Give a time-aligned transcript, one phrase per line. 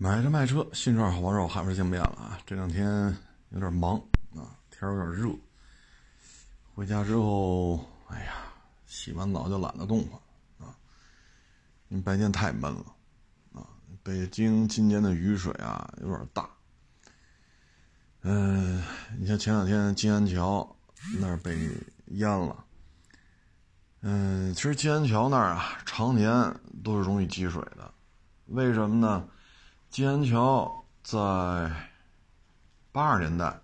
[0.00, 2.38] 买车卖车，新车好帮手，还是见面了啊！
[2.46, 2.86] 这两天
[3.48, 3.96] 有点忙
[4.32, 5.28] 啊，天有点热。
[6.72, 8.34] 回家之后，哎呀，
[8.86, 10.20] 洗完澡就懒得动了
[10.64, 10.70] 啊，
[11.88, 12.84] 因为白天太闷了
[13.52, 13.66] 啊。
[14.04, 16.48] 北京今年的雨水啊有点大。
[18.20, 18.80] 嗯，
[19.18, 20.76] 你像前两天金安桥
[21.18, 21.58] 那儿被
[22.12, 22.64] 淹了。
[24.02, 26.32] 嗯，其实金安桥那儿啊，常年
[26.84, 27.92] 都是容易积水的，
[28.46, 29.28] 为什么呢？
[29.90, 31.72] 金安桥在
[32.92, 33.58] 八十年代，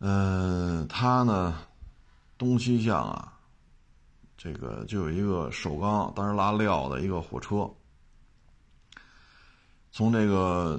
[0.00, 1.60] 嗯，它呢
[2.36, 3.32] 东西向啊，
[4.36, 7.70] 这个就有一个首钢，当时拉料的一个火车，
[9.92, 10.78] 从这个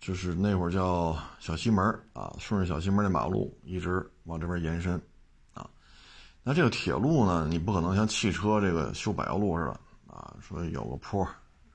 [0.00, 4.94] 就是那会儿叫小西门啊，顺着小西门那马路一直往这边延伸
[5.52, 5.68] 啊。
[6.44, 11.28] 那这个铁路呢，你不可能像汽车这个修柏油路似的啊，说有个坡。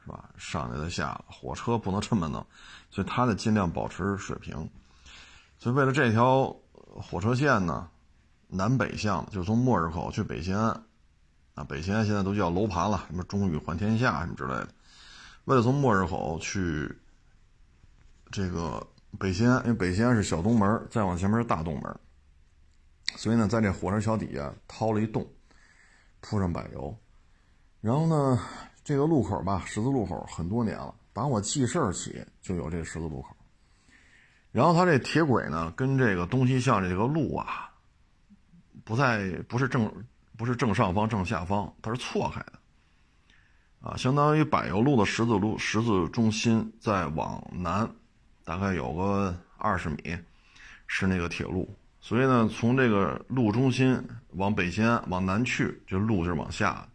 [0.09, 0.29] 吧？
[0.37, 2.45] 上来再下，火车不能这么弄，
[2.89, 4.69] 所以它得尽量保持水平。
[5.57, 7.89] 所以为了这条火车线呢，
[8.47, 10.83] 南北向，就从末日口去北新安，
[11.53, 14.67] 啊，北新安现在都叫楼盘了，什么中宇环天下什么之类的。
[15.45, 16.97] 为了从末日口去
[18.31, 18.85] 这个
[19.17, 21.99] 北新安，因为北新安是小东门，再往前面是大东门，
[23.17, 25.27] 所以呢，在这火车桥底下掏了一洞，
[26.19, 26.97] 铺上柏油，
[27.81, 28.39] 然后呢。
[28.83, 33.35] 这个路口吧，十字路口很多年了，打我记事儿起就有这十字路口。
[34.51, 37.69] 然后它这铁轨呢，跟这个东西向这个路啊，
[38.83, 39.91] 不在不是正
[40.35, 42.53] 不是正上方正下方，它是错开的，
[43.81, 47.87] 啊，相当于柏油路的十字路十字中心再往南，
[48.43, 50.17] 大概有个二十米，
[50.87, 51.69] 是那个铁路。
[52.01, 56.87] 所以呢，从这个路中心往北新安往南去，这路就是往下。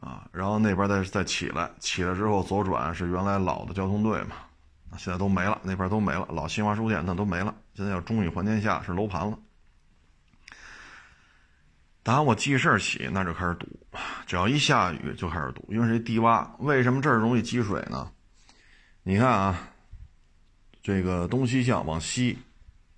[0.00, 4.36] 啊，然后那边再再起来，起来之后左转是原来老的交通队嘛，
[4.98, 9.38] 现在都没了，那边都没了，老新华书店那都没了，现在叫中宇环天下是楼盘了。
[12.02, 13.66] 打我记事儿起，那就开始堵，
[14.26, 16.48] 只要一下雨就开始堵，因为是低洼。
[16.58, 18.12] 为什么这儿容易积水呢？
[19.02, 19.58] 你看啊，
[20.82, 22.38] 这个东西向往西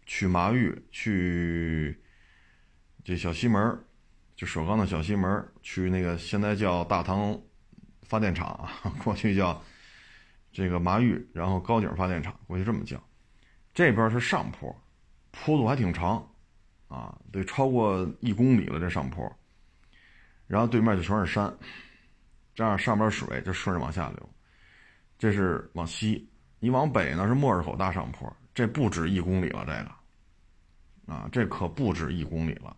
[0.05, 1.99] 去麻峪，去
[3.03, 3.83] 这小西门
[4.39, 7.37] 就首钢的小西门去那个现在叫大唐
[8.03, 8.71] 发电厂啊，
[9.03, 9.61] 过去叫
[10.53, 13.03] 这个麻峪，然后高井发电厂过去这么叫。
[13.75, 14.73] 这边是上坡，
[15.33, 16.25] 坡度还挺长
[16.87, 19.29] 啊，得超过一公里了这上坡。
[20.47, 21.53] 然后对面就全是山，
[22.55, 24.29] 这样上边水就顺着往下流。
[25.19, 32.77] 这是往西，你往北呢是莫尔口大上坡，这不止一公里了，这个啊，这可不止一公里了。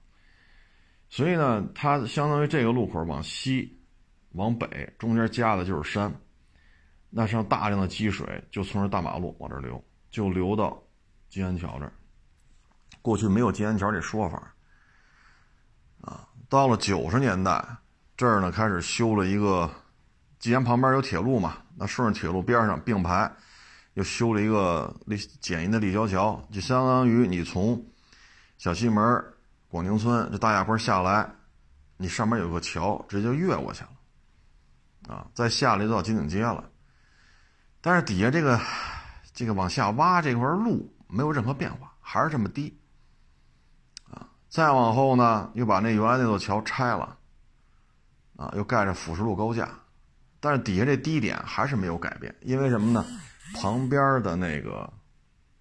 [1.12, 3.76] 所以呢，它相当于这个路口往西、
[4.30, 6.14] 往北，中间夹的就是山，
[7.10, 10.80] 那上大量的积水就从这大马路往这流，就流到
[11.28, 11.92] 金安桥这儿。
[13.02, 14.54] 过去没有金安桥这说法，
[16.00, 17.60] 啊，到了九十年代，
[18.16, 19.68] 这儿呢开始修了一个，
[20.38, 23.28] 既然旁边有铁路嘛，那顺着铁路边上并排，
[23.94, 27.84] 又修了一个立简易的立交桥，就相当于你从
[28.58, 29.24] 小西门。
[29.70, 31.30] 广宁村这大垭坡下来，
[31.96, 36.68] 你上面有个桥，直接就越过去了，啊，再下来就到金顶街了。
[37.80, 38.60] 但是底下这个
[39.32, 42.76] 这个往下挖这块路没有任何变化，还是这么低，
[44.10, 47.16] 啊，再往后呢，又把那原来那座桥拆了，
[48.36, 49.68] 啊，又盖着辅石路高架，
[50.40, 53.06] 但是底下这低点还是没有改变，因为什么呢？
[53.54, 54.92] 旁边的那个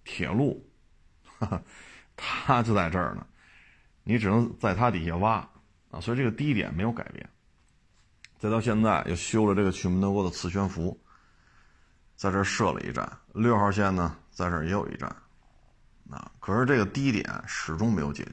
[0.02, 0.68] 铁路，
[2.16, 3.24] 它就在这儿呢。
[4.04, 5.36] 你只能在它底下挖
[5.90, 7.28] 啊，所以这个低点没有改变。
[8.38, 10.98] 再到现在又修了这个去门头沟的磁悬浮，
[12.16, 13.18] 在这设了一站。
[13.34, 15.14] 六号线呢，在这也有一站，
[16.08, 18.32] 啊，可是这个低点始终没有解决。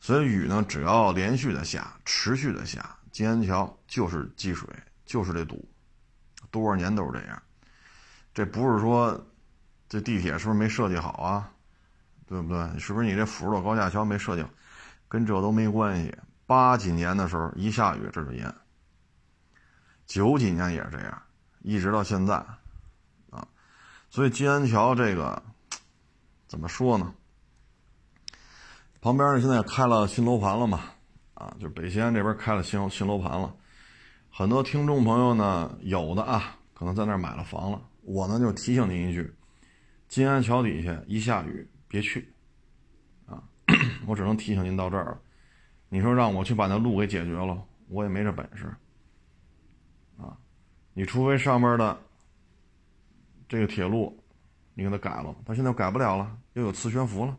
[0.00, 4.68] 所以雨呢，只要连续的下，持续的下，金安桥就是积水，
[5.06, 5.66] 就是得堵，
[6.50, 7.42] 多少年都是这样。
[8.34, 9.18] 这不是说
[9.88, 11.50] 这地铁是不是没设计好啊？
[12.26, 12.78] 对不对？
[12.78, 14.44] 是不是你这辅路高架桥没设计？
[15.08, 16.14] 跟这都没关系。
[16.46, 18.54] 八几年的时候一下雨这就淹，
[20.04, 21.22] 九几年也是这样，
[21.62, 22.34] 一直到现在，
[23.30, 23.48] 啊，
[24.10, 25.42] 所以金安桥这个
[26.46, 27.14] 怎么说呢？
[29.00, 30.80] 旁边呢现在开了新楼盘了嘛，
[31.32, 33.54] 啊，就北西安这边开了新新楼盘了，
[34.30, 37.80] 很多听众朋友呢，有的啊可能在那儿买了房了。
[38.02, 39.34] 我呢就提醒您一句，
[40.08, 41.66] 金安桥底下一下雨。
[41.94, 42.28] 别去，
[43.24, 43.40] 啊！
[44.04, 45.20] 我只能提醒您到这儿了。
[45.88, 48.66] 你说让我去把那路给解决了，我也没这本事，
[50.18, 50.36] 啊！
[50.92, 51.96] 你除非上面的
[53.48, 54.20] 这个铁路
[54.74, 57.38] 你给它改了，它现在改不了了，又有磁悬浮了。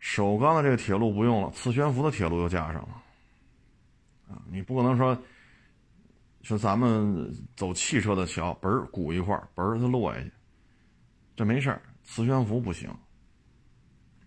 [0.00, 3.02] 首钢的这个铁路不用了，磁悬浮的铁路又加上了。
[4.28, 5.16] 啊，你不可能说，
[6.42, 10.32] 说咱们走汽车的桥，嘣儿鼓一块儿，嘣儿它落下去，
[11.36, 12.88] 这没事儿，磁悬浮不行。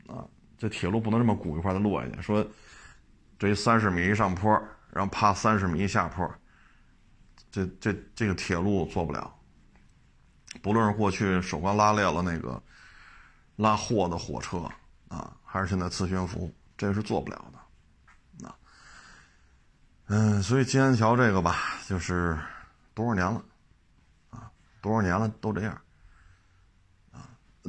[0.07, 0.25] 啊，
[0.57, 2.21] 这铁路不能这么鼓一块儿落下去。
[2.21, 2.45] 说
[3.37, 4.51] 这三十米一上坡，
[4.91, 6.29] 然后啪三十米一下坡，
[7.51, 9.33] 这这这个铁路做不了。
[10.61, 12.61] 不论是过去手刮拉裂了那个
[13.55, 14.57] 拉货的火车
[15.07, 18.47] 啊，还是现在磁悬浮，这是做不了的。
[18.47, 18.55] 啊
[20.07, 21.55] 嗯，所以金安桥这个吧，
[21.87, 22.35] 就是
[22.95, 23.43] 多少年了，
[24.31, 25.79] 啊，多少年了都这样，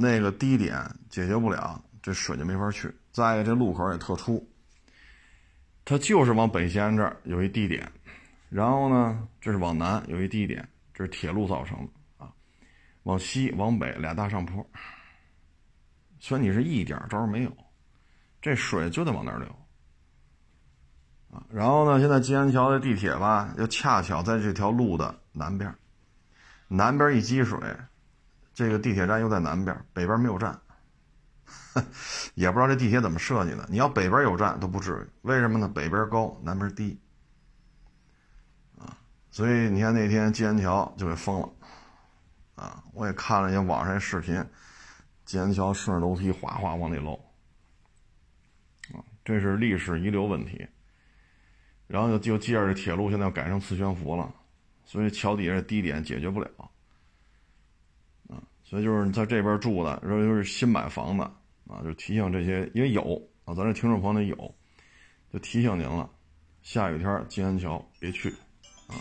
[0.00, 2.90] 那个低点解决不了，这水就没法去。
[3.12, 4.48] 再一个，这路口也特殊，
[5.84, 7.86] 它就是往北西安这儿有一低点，
[8.48, 12.32] 然后呢，这是往南有一低点，这是铁路造成的啊，
[13.02, 14.66] 往西往北俩大上坡，
[16.18, 17.54] 所以你是一点招没有，
[18.40, 19.48] 这水就得往那儿流。
[21.30, 22.00] 啊，然后呢？
[22.00, 25.72] 现在金安桥的地铁吧，又恰巧在这条路的南边，
[26.66, 27.58] 南边一积水，
[28.60, 30.60] 这个地铁站又在南边，北边没有站，
[32.36, 33.66] 也不知道这地铁怎么设计的。
[33.70, 35.66] 你要北边有站都不至于，为什么呢？
[35.66, 37.00] 北边高，南边低，
[38.78, 38.98] 啊，
[39.30, 41.48] 所以你看那天金安桥就给封了，
[42.56, 44.44] 啊，我也看了一下网上视频，
[45.24, 47.14] 金安桥顺着楼梯哗哗往里漏，
[48.92, 50.68] 啊，这是历史遗留问题。
[51.86, 54.30] 然后就就接着这铁路现在要改成磁悬浮了，
[54.84, 56.50] 所以桥底下低点解决不了，
[58.70, 61.24] 所以就是在这边住的，然后又是新买房的
[61.66, 63.02] 啊，就提醒这些，因为有
[63.44, 64.54] 啊，咱这听众朋友有，
[65.32, 66.08] 就提醒您了，
[66.62, 68.30] 下雨天金安桥别去，
[68.86, 68.94] 啊。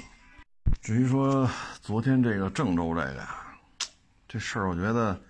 [0.81, 1.48] 至于说
[1.81, 3.45] 昨天这个郑州这个呀，
[4.27, 5.21] 这事儿我觉得，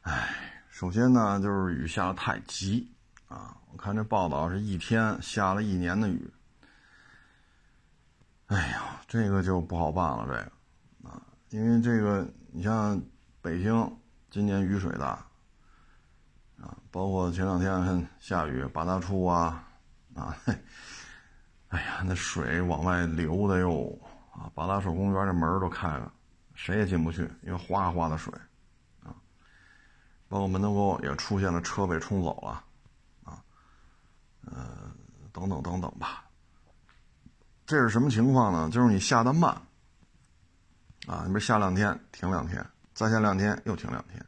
[0.00, 0.34] 哎，
[0.70, 2.90] 首先呢就是雨下的太急
[3.28, 3.54] 啊。
[3.70, 6.26] 我看这报道是一天下了一年的雨，
[8.46, 11.20] 哎呀，这个就不好办了，这个啊，
[11.50, 13.00] 因为这个你像
[13.40, 13.96] 北京
[14.28, 15.24] 今年雨水大
[16.60, 19.64] 啊，包括前两天下雨八大处啊
[20.14, 20.36] 啊，
[21.68, 23.96] 哎呀，那水往外流的哟
[24.32, 26.12] 啊，八大处公园这门都开了，
[26.54, 28.32] 谁也进不去，因为哗哗的水
[29.04, 29.14] 啊，
[30.28, 32.64] 包括门头沟也出现了车被冲走了
[33.22, 33.42] 啊。
[34.44, 34.90] 呃，
[35.32, 36.24] 等等等等吧。
[37.64, 38.68] 这是什么情况呢？
[38.70, 39.56] 就是你下的慢，
[41.10, 42.64] 啊，你比如下两天停两天，
[42.94, 44.24] 再下两天又停两天。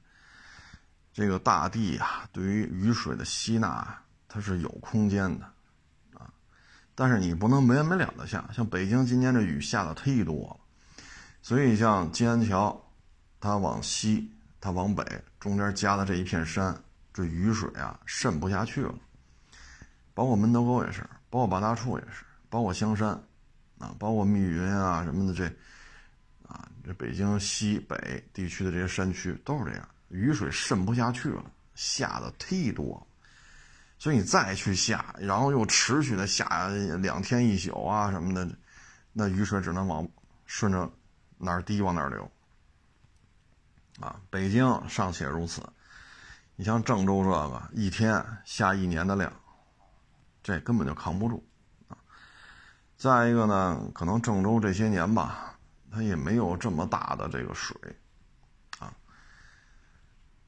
[1.12, 5.44] 这个大地啊，对于雨水的吸纳，它是有空间的，
[6.14, 6.28] 啊，
[6.96, 8.44] 但是你不能没完没了的下。
[8.52, 11.04] 像北京今年这雨下的忒多了，
[11.40, 12.84] 所以像金安桥，
[13.38, 15.04] 它往西，它往北，
[15.38, 16.76] 中间夹的这一片山，
[17.14, 18.94] 这雨水啊渗不下去了。
[20.14, 23.10] 包括门头沟也是，包括八大处也是，包括香山，
[23.78, 25.48] 啊，包括密云啊什么的这，
[26.84, 31.44] 这北京西北地区的这些山区都是这样，雨水渗不下去了，
[31.74, 33.06] 下的忒多，
[33.98, 36.68] 所以你再去下，然后又持续的下
[37.00, 38.48] 两天一宿啊什么的，
[39.12, 40.08] 那雨水只能往
[40.46, 40.90] 顺着
[41.38, 42.30] 哪儿低往哪儿流，
[44.00, 45.62] 啊，北京尚且如此，
[46.56, 49.32] 你像郑州这个一天下一年的量。
[50.44, 51.40] 这根本就扛不住，
[51.86, 51.96] 啊！
[52.96, 55.51] 再一个呢，可能郑州这些年吧，
[55.92, 57.76] 它也没有这么大的这个水，
[58.78, 58.92] 啊，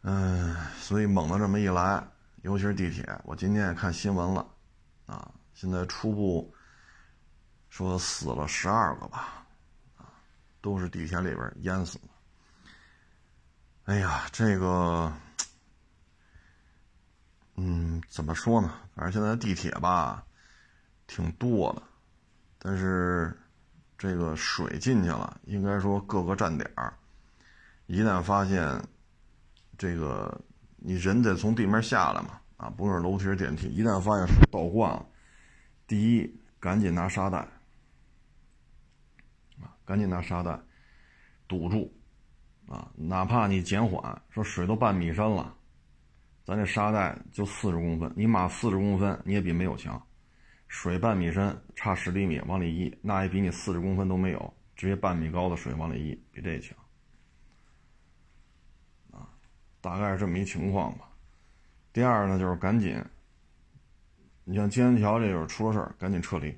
[0.02, 2.02] 嗯，所以猛的这么一来，
[2.42, 4.46] 尤其是地铁，我今天也看新闻了，
[5.06, 6.54] 啊，现在初步
[7.68, 9.46] 说死了十二个吧，
[9.98, 10.08] 啊，
[10.60, 12.08] 都是地铁里边淹死的。
[13.84, 15.12] 哎呀，这个。
[17.56, 18.80] 嗯，怎么说呢？
[18.96, 20.26] 反正现在地铁吧，
[21.06, 21.82] 挺多的，
[22.58, 23.32] 但是
[23.96, 26.92] 这个水进去了，应该说各个站点儿，
[27.86, 28.82] 一旦发现
[29.78, 30.40] 这个
[30.76, 35.06] 你人得从地面下来嘛，啊，不是楼梯是电梯，一旦发现水倒灌了，
[35.86, 37.38] 第一赶紧拿沙袋，
[39.60, 40.58] 啊，赶紧拿沙袋
[41.46, 41.92] 堵住，
[42.68, 45.54] 啊，哪怕你减缓，说水都半米深了。
[46.44, 50.00] 咱这沙袋就四十公分，你码四十公分，你也比没有强。
[50.74, 56.76] 水半米深，差十厘米往里溢，那也比你四十公分都没有，直接半米高的水往里溢，比这强。
[59.12, 59.30] 啊，
[59.80, 61.08] 大概是这么一情况吧。
[61.92, 63.00] 第二呢，就是赶紧，
[64.42, 66.52] 你像金安桥这就是出了事儿，赶紧撤离。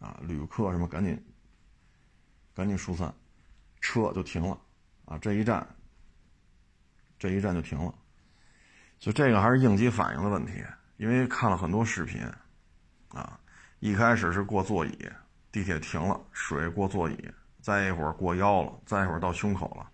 [0.00, 1.16] 啊，旅客什么赶紧
[2.52, 3.14] 赶紧疏散，
[3.80, 4.60] 车就停了，
[5.04, 5.64] 啊，这一站，
[7.16, 7.94] 这一站就停了，
[8.98, 10.64] 所以这个还是应急反应的问题，
[10.96, 12.20] 因为看了很多视频，
[13.14, 13.38] 啊，
[13.80, 15.10] 一开始是过座椅，
[15.50, 17.30] 地铁停了，水过座椅，
[17.62, 19.88] 再一会儿过腰了，再一会儿到胸口了，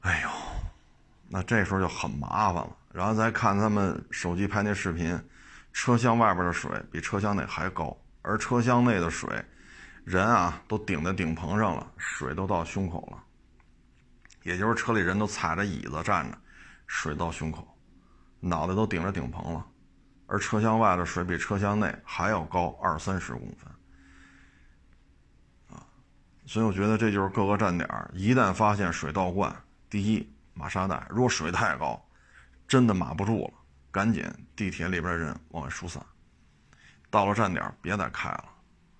[0.00, 0.30] 哎呦，
[1.28, 5.18] 那这时候就很麻烦了，然后再看他们手机拍那视频，
[5.72, 7.96] 车厢外边的水比车厢内还高。
[8.22, 9.30] 而车厢内的水，
[10.04, 13.22] 人啊都顶在顶棚上了，水都到胸口了。
[14.42, 16.36] 也就是车里人都踩着椅子站着，
[16.88, 17.64] 水到胸口，
[18.40, 19.64] 脑袋都顶着顶棚了。
[20.26, 23.72] 而车厢外的水比车厢内还要高二三十公分，
[25.76, 25.86] 啊，
[26.46, 29.54] 所以我觉得这就是各个站点一旦发现水倒灌，
[29.88, 32.04] 第一马沙袋，如果水太高，
[32.66, 33.54] 真的码不住了，
[33.92, 36.04] 赶紧地铁里边的人往外疏散。
[37.08, 38.44] 到了站点，别再开了。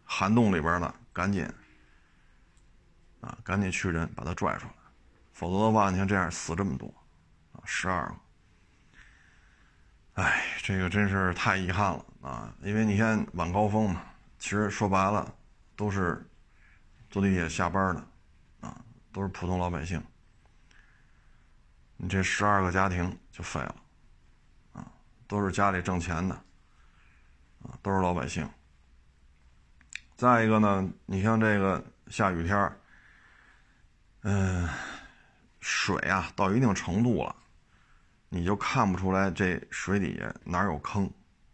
[0.04, 1.44] 涵洞里边的，赶紧
[3.20, 4.74] 啊，赶紧去人把他拽出来，
[5.32, 6.86] 否则的话，你看这样死这么多
[7.52, 8.14] 啊，十二个。
[10.16, 12.50] 哎，这个真是太遗憾了啊！
[12.62, 14.02] 因为你看晚高峰嘛，
[14.38, 15.30] 其实说白了
[15.76, 16.26] 都是
[17.10, 18.02] 坐地铁下班的
[18.60, 18.80] 啊，
[19.12, 20.02] 都是普通老百姓。
[21.98, 23.76] 你这十二个家庭就废了
[24.72, 24.90] 啊，
[25.26, 26.34] 都是家里挣钱的
[27.62, 27.76] 啊。
[27.82, 28.48] 都是老百姓。
[30.16, 32.72] 再一个呢，你像这个下雨天
[34.22, 34.66] 嗯，
[35.60, 37.36] 水啊到一定程度了，
[38.36, 41.10] 你就看不出来这水底下哪有坑，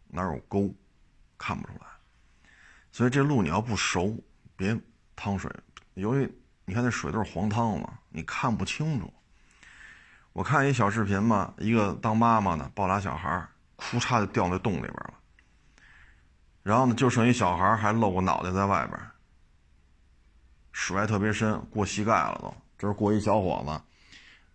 [0.08, 0.68] 哪有沟，
[1.38, 1.86] 看不出来。
[2.90, 4.18] 所以这路你要不熟，
[4.56, 4.76] 别
[5.14, 5.48] 趟水。
[5.94, 6.28] 由于
[6.64, 9.12] 你看那水都是黄汤嘛，你看不清楚。
[10.32, 13.46] 我看一小视频嘛，一个当妈妈的抱俩小孩，
[13.76, 15.14] 哭嚓就掉那洞里边了。
[16.62, 19.00] 然后呢，就剩一小孩还露个脑袋在外边，
[20.72, 22.54] 水还特别深，过膝盖了都。
[22.78, 23.80] 这是过一小伙子，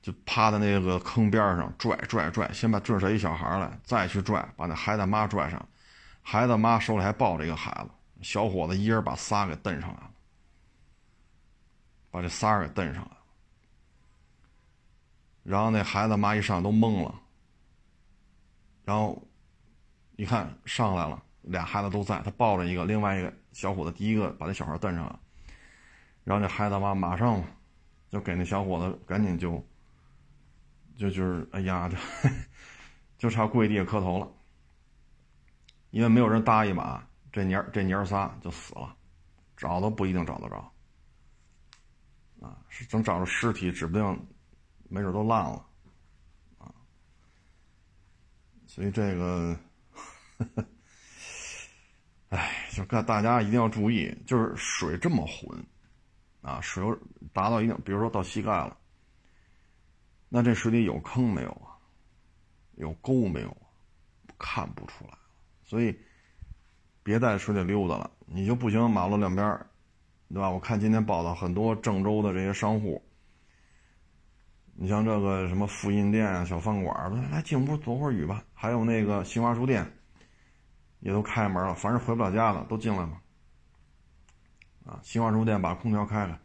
[0.08, 5.68] 就趴在那个坑边上拽拽拽，先把拽出一小孩来，再去拽，把那孩子妈拽上。
[6.22, 7.90] 孩子妈手里还抱着一个孩子，
[8.22, 10.12] 小伙子一人把仨给蹬上来了，
[12.10, 13.18] 把这仨给蹬上来了。
[15.44, 17.14] 然后那孩子妈一上都懵了，
[18.86, 19.22] 然后
[20.16, 21.22] 一看上来了。
[21.42, 25.20] 俩孩子都在，他抱着一个，另外一个小伙子，第一个把那小孩蹬上了，
[26.24, 27.44] 然后那孩子妈马上
[28.10, 29.62] 就给那小伙子赶紧就
[30.98, 31.98] 就就是哎呀，这
[33.18, 34.28] 就差跪地下磕头了，
[35.92, 38.96] 因为没有人搭一把，这娘这娘仨就死了，
[39.56, 40.72] 找都不一定找得着，
[42.42, 44.28] 啊，是等找着尸体，指不定
[44.90, 45.66] 没准都烂了，
[46.58, 46.74] 啊，
[48.66, 49.58] 所以这个。
[52.30, 55.66] 哎，就看大家一定要注意，就是水这么浑，
[56.42, 56.84] 啊，水
[57.32, 58.78] 达到一定，比如说到膝盖了，
[60.30, 61.76] 那这水里有坑没有啊？
[62.76, 63.68] 有沟没有啊？
[64.38, 65.18] 看不出来，
[65.64, 65.98] 所以
[67.04, 68.12] 别在水里溜达了。
[68.26, 69.46] 你就不行，马路两边，
[70.30, 70.50] 对吧？
[70.50, 73.04] 我看今天报道很多郑州的这些商户，
[74.76, 78.44] 你像这个什么复印店啊、小饭馆来来进屋躲会儿雨吧。
[78.54, 79.92] 还有那个新华书店。
[81.00, 83.22] 也都开门了，凡是回不了家的都进来吧。
[84.84, 86.40] 啊，新华书店把空调开开，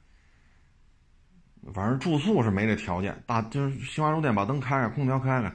[1.73, 3.23] 反正住宿是没这条件。
[3.26, 5.54] 大就是新华书店把灯开开，空调开开，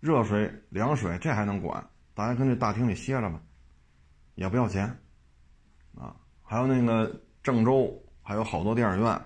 [0.00, 1.84] 热水、凉水这还能管，
[2.14, 3.40] 大家跟这大厅里歇着吧，
[4.34, 4.86] 也不要钱。
[5.96, 9.20] 啊，还有那个郑州还有好多电影院，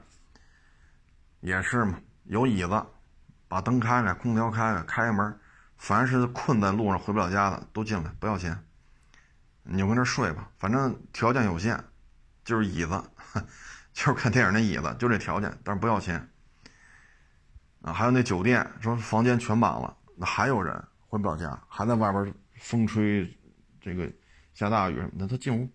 [1.40, 2.86] 也是嘛，有椅子，
[3.48, 5.38] 把灯开开，空调开开，开门，
[5.76, 8.58] 凡是困在路上回不了家的都进来，不要钱。
[9.62, 11.82] 你就跟这睡吧，反正条件有限，
[12.44, 13.02] 就是椅子，
[13.94, 16.28] 就是看电影那椅子，就这条件，但是不要钱。
[17.80, 20.74] 啊，还有那酒店说房间全满了，那还有人
[21.06, 23.26] 回不了家，还在外边风吹，
[23.80, 24.12] 这个
[24.52, 25.66] 下大雨什么的，他进屋。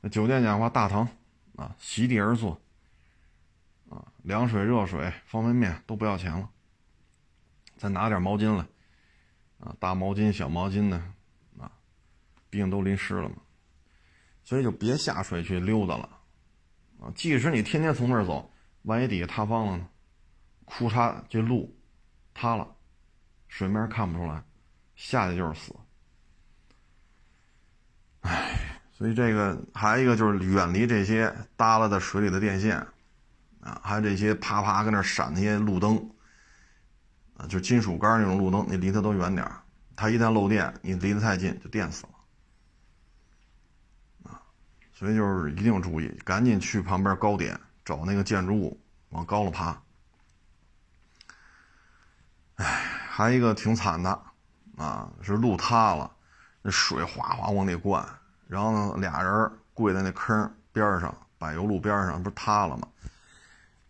[0.00, 1.06] 那酒店讲话，大堂
[1.54, 2.60] 啊，席地而坐，
[3.88, 6.48] 啊，凉水、热水、方便面都不要钱了，
[7.76, 8.66] 再拿点毛巾来，
[9.60, 11.00] 啊，大毛巾、小毛巾的。
[12.50, 13.36] 毕竟都淋湿了嘛，
[14.44, 16.06] 所以就别下水去溜达了，
[17.02, 17.10] 啊！
[17.16, 18.48] 即使你天天从那儿走，
[18.82, 19.88] 万一底下塌方了呢？
[20.64, 21.76] 裤衩这路
[22.32, 22.66] 塌了，
[23.48, 24.42] 水面看不出来，
[24.94, 25.74] 下去就是死。
[28.20, 32.78] 唉，所以这个还有一个就是远离这些耷拉在水里的电线，
[33.60, 35.96] 啊，还有这些啪啪跟那闪那些路灯，
[37.36, 39.44] 啊，就金属杆那种路灯，你离它都远点
[39.96, 42.11] 它一旦漏电，你离得太近就电死了。
[45.02, 49.76] 所以就是一定注意，赶紧去旁边高点找那个建筑物，往高了爬。
[52.54, 52.64] 哎，
[53.08, 54.22] 还一个挺惨的，
[54.76, 56.08] 啊，是路塌了，
[56.62, 58.08] 那水哗哗往里灌，
[58.46, 62.86] 然后呢，俩人跪在那坑边上，柏油路边上，不是塌了吗？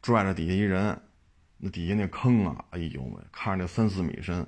[0.01, 0.99] 拽着底下一人，
[1.59, 4.47] 那底下那坑啊，哎呦喂，看着那三四米深。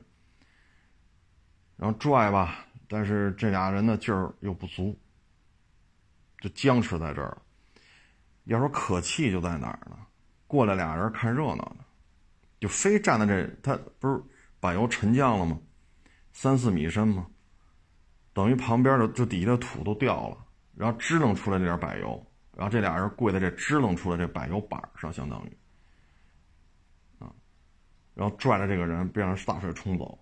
[1.76, 4.99] 然后拽吧，但是这俩人的劲儿又不足，
[6.44, 7.38] 就僵持在这儿。
[8.44, 9.96] 要说可气就在哪儿呢？
[10.46, 11.76] 过来俩人看热闹的。
[12.60, 14.22] 就非站在这，他不是
[14.60, 15.58] 柏油沉降了吗？
[16.34, 17.26] 三四米深吗？
[18.34, 20.36] 等于旁边的就底下的土都掉了，
[20.74, 25.56] 然后支棱出来这点柏油，然后这俩人跪在这支棱出来这柏油板上，相当于
[27.20, 27.32] 啊，
[28.12, 30.18] 然后拽着这个人，别让大水冲走。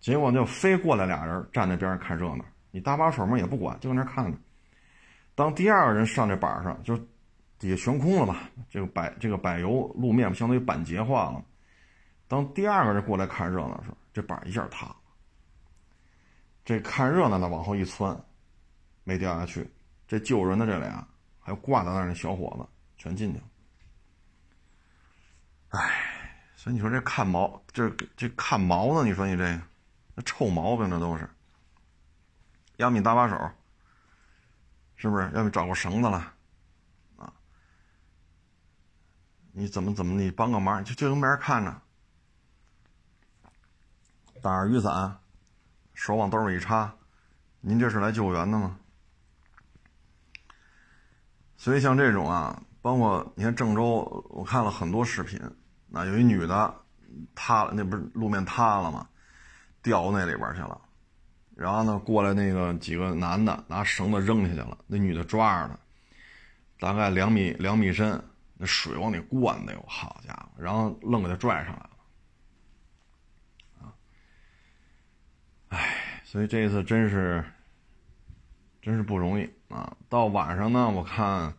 [0.00, 4.38] 结果就非过来俩人站在边上看热闹，你搭把手嘛也不管，就搁那看着。
[5.34, 6.96] 当第二个人上这板上，就
[7.58, 8.38] 底下悬空了嘛？
[8.70, 11.44] 这个柏这个柏油路面不相当于板结化了。
[12.28, 14.96] 当第二个人过来看热闹的时候，这板一下塌了。
[16.64, 18.18] 这看热闹的往后一窜，
[19.02, 19.68] 没掉下去。
[20.06, 21.06] 这救人的这俩，
[21.40, 23.44] 还有挂在那儿那小伙子，全进去了。
[25.70, 25.90] 哎，
[26.54, 29.08] 所以你说这看毛，这这看毛呢？
[29.08, 29.60] 你说你这，
[30.14, 31.28] 那臭毛病，这都是。
[32.76, 33.50] 要么你搭把手，
[34.96, 35.30] 是不是？
[35.34, 36.32] 要么找个绳子了，
[37.16, 37.32] 啊？
[39.52, 40.14] 你怎么怎么？
[40.20, 41.80] 你帮个忙，就就没人看着。
[44.42, 45.18] 打着雨伞，
[45.94, 46.94] 手往兜里一插，
[47.60, 48.78] 您这是来救援的吗？
[51.56, 55.40] 所以像这种啊，包括你看郑州，我看了很多视频，
[55.88, 56.74] 那有一女的
[57.34, 59.08] 塌了，那不是路面塌了吗？
[59.82, 60.80] 掉那里边去了，
[61.56, 65.78] 然后呢，过来那个几个男的拿绳子扔下去了，那女的抓着呢，
[66.78, 68.22] 大概两米两米深，
[68.56, 71.90] 那水往里灌的哟，好家伙，然后愣给他拽上来了。
[75.68, 77.44] 唉，所以这一次真是，
[78.80, 79.96] 真是不容易啊！
[80.08, 81.52] 到晚上呢，我看，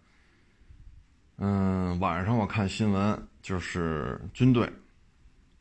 [1.37, 4.71] 嗯，晚上我看新闻，就是军队，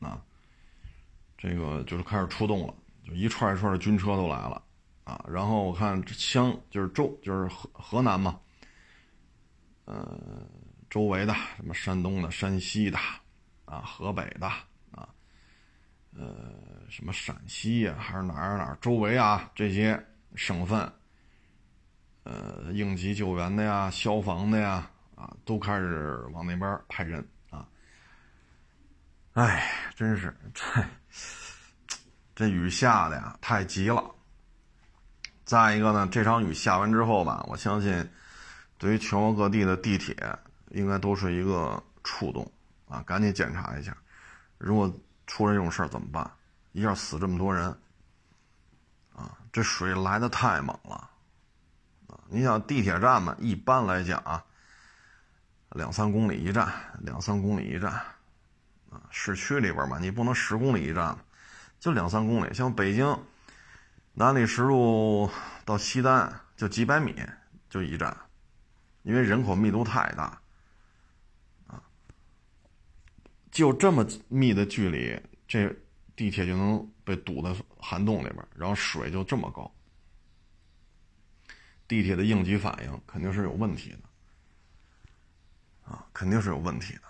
[0.00, 0.22] 啊，
[1.36, 4.62] 这个就是开始出动了，就一串一串的军车都来了，
[5.04, 8.40] 啊，然后我看这乡就是周就是河河南嘛，
[9.84, 10.18] 呃，
[10.88, 12.98] 周围的什么山东的、山西的，
[13.64, 14.46] 啊，河北的，
[14.90, 15.08] 啊，
[16.16, 16.64] 呃。
[16.86, 19.50] 什么陕西呀，还是哪儿哪儿周围啊？
[19.54, 20.00] 这些
[20.36, 20.92] 省份，
[22.24, 27.66] 呃，应急救援的呀，消防的呀，啊，都开始往那边派人啊。
[29.32, 30.62] 哎，真是这
[32.34, 34.04] 这雨下的呀，太急了。
[35.44, 38.10] 再一个呢，这场雨下完之后吧，我相信，
[38.78, 40.16] 对于全国各地的地铁，
[40.70, 42.50] 应该都是一个触动
[42.88, 43.96] 啊，赶紧检查一下，
[44.58, 44.92] 如果
[45.26, 46.30] 出了这种事儿怎么办？
[46.72, 47.68] 一下死这么多人，
[49.14, 51.08] 啊，这水来的太猛了，
[52.08, 54.42] 啊，你想地铁站嘛，一般来讲啊，
[55.70, 57.92] 两三公里一站，两三公里一站，
[58.90, 61.16] 啊，市区里边嘛，你不能十公里一站，
[61.84, 62.54] 就两三公里。
[62.54, 63.14] 像北京
[64.14, 65.28] 南礼士路
[65.66, 67.14] 到西单就几百米
[67.68, 68.16] 就一站，
[69.02, 70.40] 因为人口密度太大，
[71.66, 71.82] 啊，
[73.50, 75.76] 就这么密的距离，这。
[76.16, 79.68] 地铁就能被堵在涵洞里边，然后水就这么高，
[81.88, 83.98] 地铁的应急反应肯定是有问题的，
[85.90, 87.02] 啊，肯定是有问题的，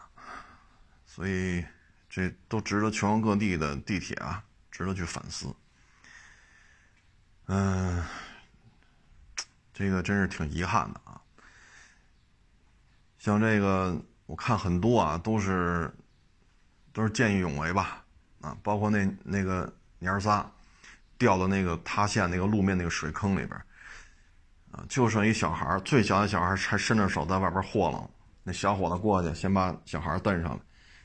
[1.04, 1.62] 所以
[2.08, 4.42] 这都值得全国各地的地铁啊，
[4.74, 5.46] 值得去反思。
[7.46, 8.04] 嗯，
[9.72, 11.20] 这个真是挺遗憾的啊。
[13.20, 15.88] 像这个，我看很多啊，都是
[16.92, 18.04] 都是见义勇为吧。
[18.40, 20.44] 啊，包括那那个娘儿仨
[21.16, 23.50] 掉到那个塌陷那个路面那个水坑里边
[24.72, 28.10] 啊，就剩一小孩最小的小孩还伸着手在外边和楞。
[28.42, 30.60] 那小伙子过去先把小孩蹬上来，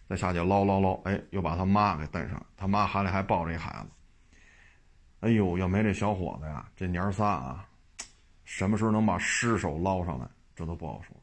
[0.09, 3.89] 再下去捞捞捞，哎，又把他妈给带上，他妈怀里还抱着一孩子。
[5.19, 7.69] 哎呦，要没这小伙子呀，这娘仨啊，
[8.43, 11.15] 什么时候能把尸首捞上来，这都不好说。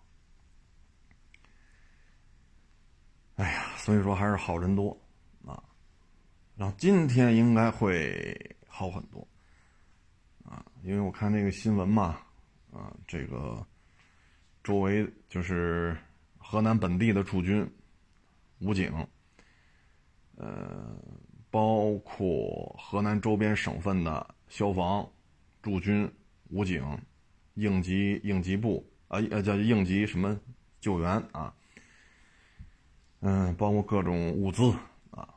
[3.34, 4.96] 哎呀，所以说还是好人多
[5.44, 5.60] 啊。
[6.54, 9.26] 然后今天应该会好很多，
[10.44, 12.20] 啊，因为我看那个新闻嘛，
[12.72, 13.66] 啊，这个
[14.62, 15.96] 周围就是
[16.38, 17.68] 河南本地的驻军、
[18.60, 18.92] 武警，
[20.36, 20.96] 呃，
[21.50, 25.06] 包括河南周边省份的消防、
[25.62, 26.10] 驻军、
[26.50, 26.82] 武警、
[27.54, 30.38] 应急应急部啊呃叫应急什么
[30.80, 31.52] 救援啊，
[33.20, 34.72] 嗯，包括各种物资
[35.10, 35.28] 啊。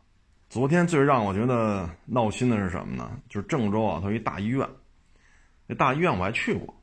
[0.49, 3.21] 昨天最让我觉得闹心的是什么呢？
[3.29, 4.67] 就是郑州啊，它有一大医院，
[5.67, 6.73] 那大医院我还去过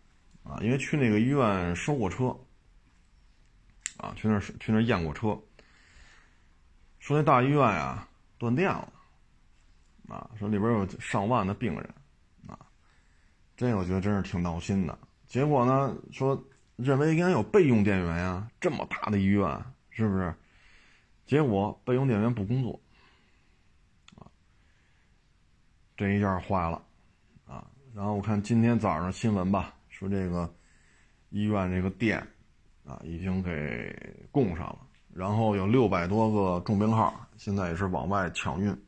[0.43, 2.37] 啊，因为去那个医院收过车
[3.97, 5.37] 啊，去那儿去那儿验过车，
[7.07, 8.05] 说那大医院呀
[8.37, 8.93] 断电了
[10.09, 11.95] 啊，说里边有上万的病人。
[12.49, 12.59] 啊
[13.57, 14.99] 这我觉得真是挺闹心的。
[15.29, 19.49] 结果呢，说认为应该有备用电源呀，这么大的医院
[19.91, 20.35] 是不是？
[21.27, 22.81] 结果备用电源不工作，
[24.17, 24.27] 啊，
[25.97, 26.83] 这一下坏了，
[27.47, 27.65] 啊。
[27.95, 30.53] 然后我看今天早上新闻吧，说这个
[31.31, 32.19] 医院这个电
[32.85, 34.86] 啊已经给供上了，
[35.17, 38.85] 然后有六百多个重病号，现在也是往外抢运。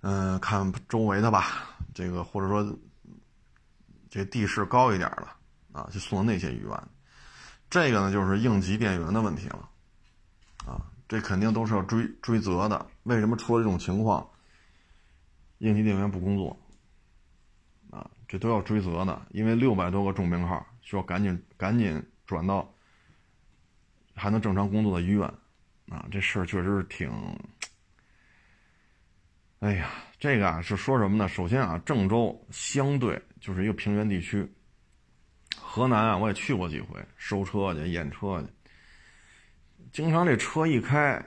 [0.00, 2.78] 嗯，看周围的吧，这个或者说。
[4.12, 5.28] 这地势高一点的
[5.70, 6.68] 啊，就送到那些医院。
[7.70, 9.68] 这个呢，就是应急电源的问题了，
[10.66, 12.84] 啊，这肯定都是要追追责的。
[13.04, 14.28] 为什么出了这种情况，
[15.58, 16.58] 应急电源不工作？
[17.92, 22.68] 啊，这都要追责的，因为六百多个重病号需要赶紧赶紧转到
[24.20, 25.26] 还能正常工作的医院，
[25.88, 27.10] 啊，这事儿确实是挺……
[29.60, 31.26] 哎呀，这个啊是说什么呢？
[31.26, 33.20] 首先啊，郑州相对。
[33.40, 34.46] 就是一个平原地区，
[35.56, 38.48] 河南啊，我也去过几回收车去验车去，
[39.90, 41.18] 经常这车一开，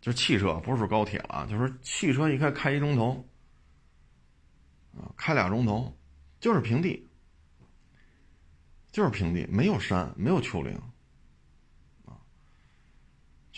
[0.00, 3.22] 就汽车不是高铁了，就是汽车一开开一钟头，
[4.96, 5.94] 啊，开俩钟头，
[6.40, 7.06] 就是平地，
[8.90, 10.80] 就是平地，没有山，没有丘陵，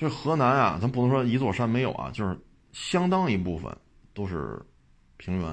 [0.01, 2.41] 就是河南啊，咱不能说一座山没有啊，就是
[2.73, 3.71] 相当一部分
[4.15, 4.59] 都是
[5.19, 5.47] 平原。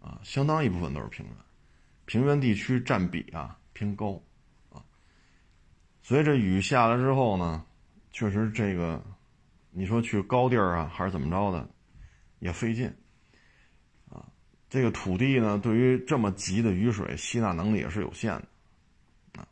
[0.00, 1.34] 啊，相当一部分都是平原，
[2.06, 4.20] 平原地区占比啊偏高，
[4.70, 4.82] 啊，
[6.02, 7.64] 所以这雨下来之后呢，
[8.10, 9.00] 确实这个，
[9.70, 11.70] 你说去高地儿啊还是怎么着的，
[12.40, 12.92] 也费劲，
[14.10, 14.26] 啊，
[14.68, 19.46] 这个土地呢对于这么急的雨水吸纳能力也是有限的，啊，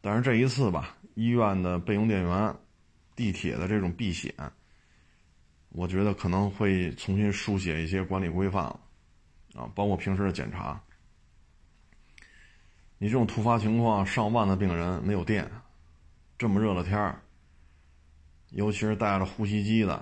[0.00, 2.56] 但是这一次吧，医院的备用电源，
[3.16, 4.32] 地铁的这种避险，
[5.70, 8.64] 我觉得可能会重新书写一些管理规范。
[9.54, 10.80] 啊，包括平时的检查，
[12.98, 15.50] 你这种突发情况，上万的病人没有电，
[16.38, 17.20] 这么热的天儿，
[18.50, 20.00] 尤其是带着呼吸机的，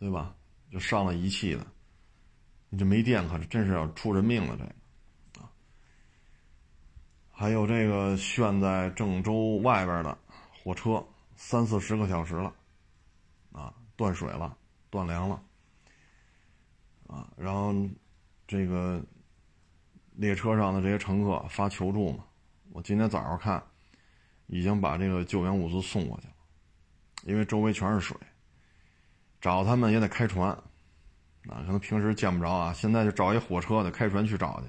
[0.00, 0.34] 对吧？
[0.72, 1.64] 就上了仪器的，
[2.68, 4.56] 你这没电，可真是要出人命了。
[4.56, 4.64] 这，
[7.42, 10.16] 还有这个陷在郑州外边的
[10.62, 12.54] 火车，三四十个小时了，
[13.50, 14.56] 啊，断水了，
[14.90, 15.42] 断粮了。
[17.08, 17.74] 啊，然后，
[18.46, 19.02] 这个
[20.12, 22.24] 列车上的这些乘客发求助嘛，
[22.70, 23.60] 我今天早上看，
[24.46, 26.34] 已经把这个救援物资送过去了，
[27.24, 28.16] 因为周围全是水，
[29.40, 30.50] 找他们也得开船，
[31.48, 34.68] 啊，可能平时见不着啊，现在就找一火车得开船去找去，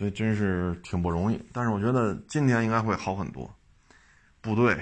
[0.00, 1.38] 所以真是挺不容易。
[1.52, 3.54] 但是我觉得今天应该会好很多，
[4.40, 4.74] 部队，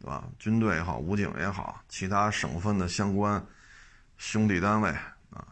[0.00, 0.26] 对吧？
[0.38, 3.46] 军队也好，武警也好，其他省份的相关。
[4.16, 4.88] 兄弟单位
[5.28, 5.46] 啊，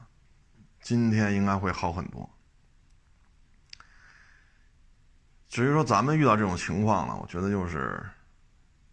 [0.81, 2.27] 今天应该会好很多。
[5.51, 8.03] 至于说咱们遇到这种情况了，我觉得就是，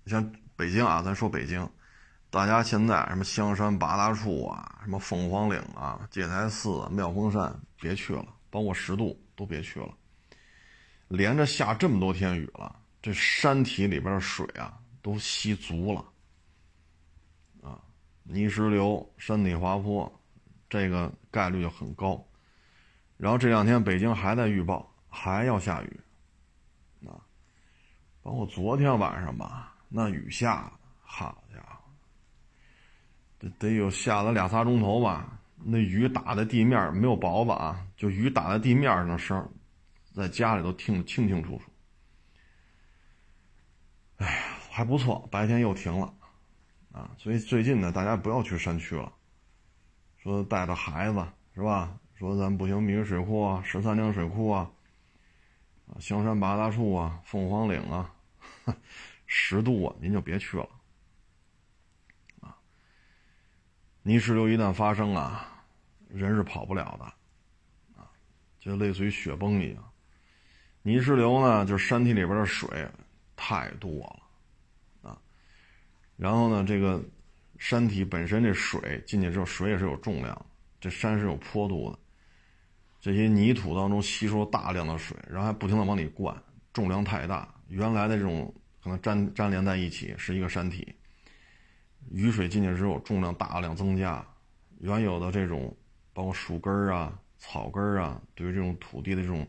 [0.08, 1.66] 像北京啊，咱说北京，
[2.30, 9.88] 大家现在什么香山八大处啊，什么凤凰岭啊、戒台寺、妙峰山，别去了，包括十渡都别去了。
[11.12, 16.06] 连着下这么多天雨了，这山体里边的水啊都吸足了。
[17.62, 17.78] 啊
[18.24, 20.10] 泥石流、山体滑坡，
[20.70, 22.26] 这个概率就很高。
[23.18, 26.00] 然后这两天北京还在预报，还要下雨，
[27.06, 27.20] 啊，
[28.24, 30.72] 包括昨天晚上吧，那雨下，
[31.02, 31.92] 好家伙，
[33.38, 35.38] 得得有下了俩仨钟头吧。
[35.58, 39.48] 那雨打在地面没有雹子啊，就雨打在地面上的声，
[40.14, 41.64] 在家里都听得清清楚楚。
[44.18, 46.14] 哎呀，还不错，白天又停了。
[46.92, 49.12] 啊，所以最近呢，大家不要去山区了。
[50.18, 51.98] 说带着孩子是吧？
[52.14, 54.70] 说咱不行，密云水库啊，十三陵水库啊，
[55.88, 58.14] 啊，香山八大处啊，凤凰岭啊，
[59.26, 60.70] 十渡啊，您就别去了。
[62.42, 62.56] 啊，
[64.04, 65.66] 泥石流一旦发生啊，
[66.10, 67.06] 人是跑不了的，
[68.00, 68.12] 啊，
[68.60, 69.91] 就类似于雪崩一样。
[70.84, 72.88] 泥石流呢，就是山体里边的水
[73.36, 73.92] 太多
[75.04, 75.22] 了啊。
[76.18, 77.04] 然后呢，这个
[77.58, 80.46] 山体本身这水进去之后，水也是有重量，
[80.80, 82.00] 这山是有坡度的，
[83.00, 86.36] 这些泥土当中吸收大量的水，然后还不停的往里灌，
[86.74, 90.96] 重量太大，原来的这种可能粘粘连在一起是一个山体，
[92.10, 94.26] 雨水进去之后重量大量增加，
[94.80, 95.76] 原有的这种
[96.14, 99.48] 包括树根啊、草根啊，对于这种土地的这种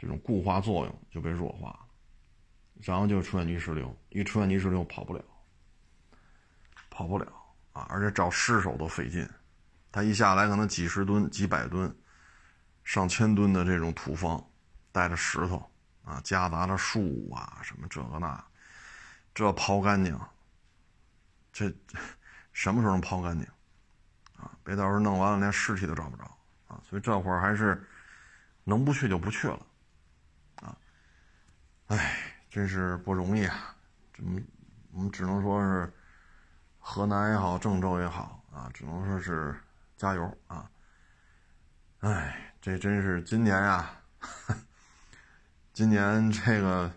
[0.00, 1.80] 这种固化作用就被弱化了，
[2.80, 5.22] 然后就出现泥石流，一出现泥石流跑不了，
[6.88, 7.26] 跑不了
[7.74, 9.28] 啊，而且找尸首都费劲。
[9.92, 11.94] 它一下来可能几十吨、几百吨、
[12.82, 14.42] 上千吨的这种土方，
[14.90, 15.70] 带着石头
[16.02, 18.42] 啊，夹杂着树啊，什么这个那，
[19.34, 20.18] 这刨干净，
[21.52, 21.70] 这
[22.54, 23.46] 什么时候能刨干净
[24.38, 24.50] 啊？
[24.64, 26.24] 别到时候弄完了连尸体都找不着
[26.68, 26.80] 啊！
[26.88, 27.86] 所以这会儿还是
[28.64, 29.66] 能不去就不去了！
[31.90, 32.16] 哎，
[32.48, 33.76] 真是不容易啊！
[34.12, 34.40] 这么
[34.92, 35.92] 我们只能说是
[36.78, 39.54] 河南也好，郑州也好啊，只能说是。
[39.96, 40.70] 加油啊！
[41.98, 43.90] 哎，这真是今年呀，
[45.74, 46.90] 今年这个，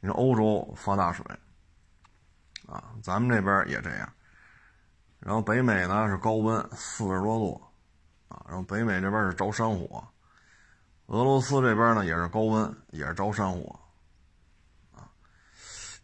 [0.00, 1.22] 你说欧洲发大水
[2.66, 4.10] 啊，咱们这边也这样。
[5.18, 7.62] 然后北美呢是高温四十多度
[8.28, 10.02] 啊，然后北美这边是着山火，
[11.06, 13.78] 俄罗斯这边呢也是高温，也是着山火
[14.94, 15.10] 啊。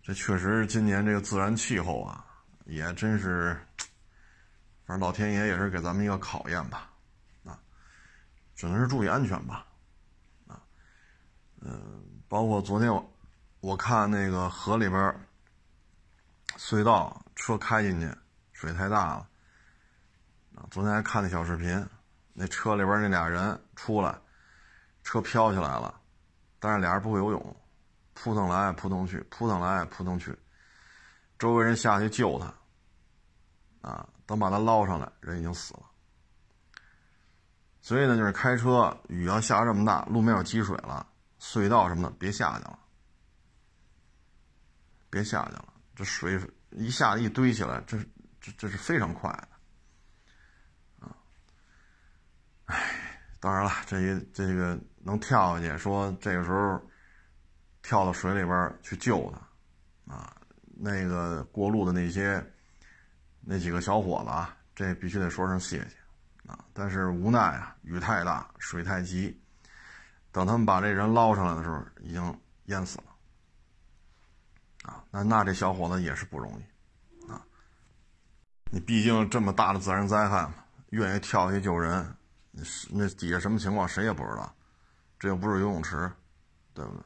[0.02, 2.24] 这确实今年这个自然气候啊，
[2.66, 3.58] 也真是。
[4.84, 6.90] 反正老天爷也是给咱们一个考验吧，
[7.44, 7.60] 啊，
[8.56, 9.66] 只能是注意安全吧，
[10.46, 10.62] 啊，
[11.60, 13.12] 嗯，包括昨天我
[13.60, 15.14] 我看那个河里边
[16.56, 18.10] 隧道车开进去，
[18.52, 19.28] 水太大了，
[20.54, 21.86] 啊，昨天还看那小视频，
[22.32, 24.18] 那车里边那俩人出来，
[25.08, 25.98] 车飘起来了，
[26.58, 27.56] 但是俩人不会游泳，
[28.12, 30.36] 扑腾来扑腾去，扑腾来扑腾去，
[31.38, 34.06] 周围人下去救他，啊。
[34.26, 35.80] 等把他捞上来，人已经死了。
[37.80, 41.06] 所以呢，就是开车，雨要下这么大，路面有积水了，
[41.40, 42.78] 隧道什么的，别下去了，
[45.08, 45.72] 别下去了。
[45.96, 46.38] 这水
[46.72, 47.96] 一下一堆起来，这
[48.38, 51.16] 这这是非常快的，啊，
[52.66, 56.80] 哎，当然了，这也这个能跳下去，说这个时候
[57.82, 59.32] 跳到水里边去救
[60.06, 60.36] 他，啊，
[60.76, 62.44] 那个过路的那些。
[63.50, 65.96] 那几个小伙子啊，这必须得说声谢谢
[66.46, 66.62] 啊！
[66.74, 69.40] 但是无奈啊，雨太大，水太急，
[70.30, 73.04] 等他们把这人捞上来的时候，已经淹死了
[74.82, 75.02] 啊！
[75.10, 77.42] 那那这小伙子也是不容易啊！
[78.70, 80.56] 你毕竟这么大的自然灾害嘛，
[80.90, 82.14] 愿意跳下去救人，
[82.90, 84.54] 那底下什么情况谁也不知道，
[85.18, 86.10] 这又不是游泳池，
[86.72, 87.02] 对不对？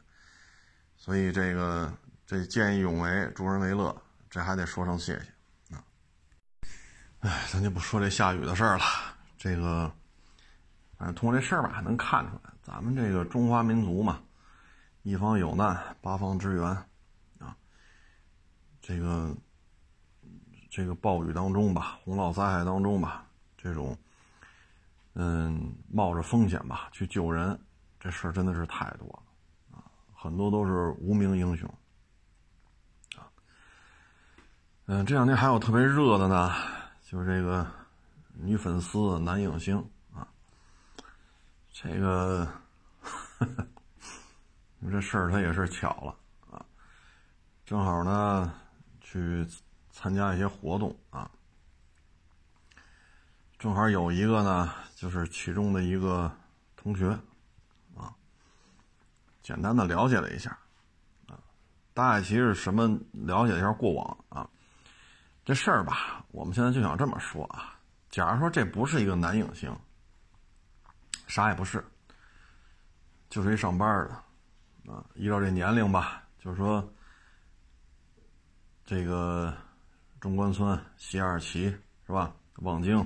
[0.97, 1.93] 所以这个
[2.27, 3.97] 这见义勇为，助人为乐，
[4.31, 5.83] 这还得说声谢谢啊。
[7.21, 8.85] 哎，咱就不说这下雨的事儿了。
[9.37, 9.93] 这个，
[10.97, 14.21] 反正通过这事儿吧，能看出来，咱们这个中华民族嘛，
[15.03, 16.65] 一方有难，八方支援，
[17.41, 17.57] 啊，
[18.81, 19.35] 这个，
[20.71, 23.99] 这个暴雨当中吧，洪涝灾害当中吧，这种，
[25.15, 27.59] 嗯，冒着风险吧去救人，
[28.03, 31.73] 这事儿真的是太多了，啊，很多都是无名英雄，
[33.15, 33.31] 啊，
[34.87, 36.53] 嗯，这两天还有特别热的呢。
[37.01, 37.65] 就是这个
[38.33, 39.79] 女粉丝男影星
[40.13, 40.27] 啊，
[41.71, 42.49] 这个
[44.81, 46.17] 你 这事儿他也是巧了
[46.51, 46.65] 啊，
[47.65, 48.53] 正好呢
[49.01, 49.47] 去
[49.93, 51.31] 参加一些活动啊，
[53.61, 56.35] 正好有一个呢就是其中的一个
[56.75, 57.17] 同学，
[59.43, 60.57] 简单的了解了一下
[61.27, 61.39] 啊，
[61.93, 64.49] 大概其实什么了解一下过往啊。
[65.45, 67.77] 这事儿吧，我们现在就想这么说啊。
[68.11, 69.75] 假如说这不是一个男影星，
[71.27, 71.85] 啥也不是，
[73.29, 73.89] 就是一上班
[74.85, 76.87] 的，啊，依照这年龄吧，就是说，
[78.85, 79.53] 这个
[80.21, 81.65] 中关村、西二旗
[82.07, 82.33] 是吧？
[82.57, 83.05] 望京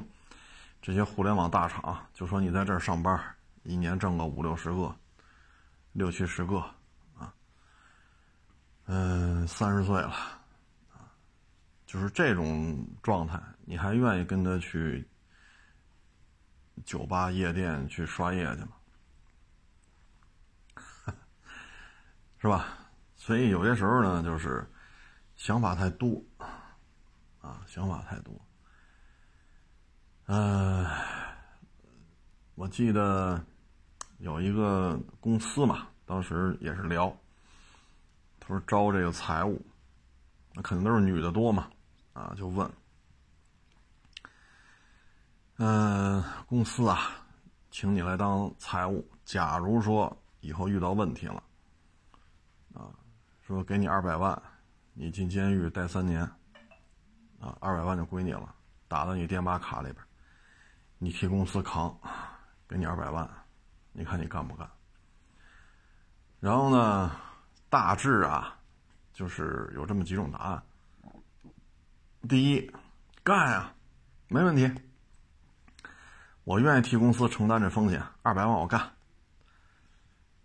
[0.83, 3.18] 这些互联网大厂，就说你在这儿上班，
[3.62, 4.94] 一年挣个五六十个、
[5.97, 6.59] 六七十个，
[7.17, 7.33] 啊，
[8.85, 10.15] 嗯，三十岁了。
[11.87, 15.09] 就是这种状态，你还愿意跟他去
[16.85, 18.69] 酒吧、夜店去刷夜去吗？
[22.39, 22.77] 是吧？
[23.15, 24.69] 所以有些时候呢，就是
[25.35, 26.23] 想法太多
[27.41, 28.35] 啊，想法太多。
[30.27, 30.87] 嗯，
[32.57, 33.43] 我记得
[34.19, 37.15] 有一个公司嘛，当时也是聊，
[38.41, 39.61] 他说招这个财务，
[40.55, 41.69] 那肯定都是女的多嘛。
[42.13, 42.71] 啊，就问，
[45.59, 47.11] 嗯，公司啊，
[47.71, 49.07] 请你来当财务。
[49.27, 51.43] 假如说以后遇到问题了，
[52.73, 52.89] 啊，
[53.43, 54.43] 说给你二百万，
[54.95, 56.23] 你进监狱待三年，
[57.39, 58.55] 啊，二百万就归你了，
[58.89, 60.03] 打到你爹妈卡里边，
[60.97, 61.95] 你替公司扛，
[62.67, 63.29] 给你二百万，
[63.99, 64.71] 你看你干不干？
[66.39, 67.11] 然后呢，
[67.71, 68.55] 大致啊，
[69.15, 70.63] 就是有这么几种答案。
[72.29, 72.71] 第一，
[73.25, 73.73] 干呀，
[74.29, 74.71] 没问题，
[76.45, 78.93] 我愿意替公司承担这风险，二百万我干。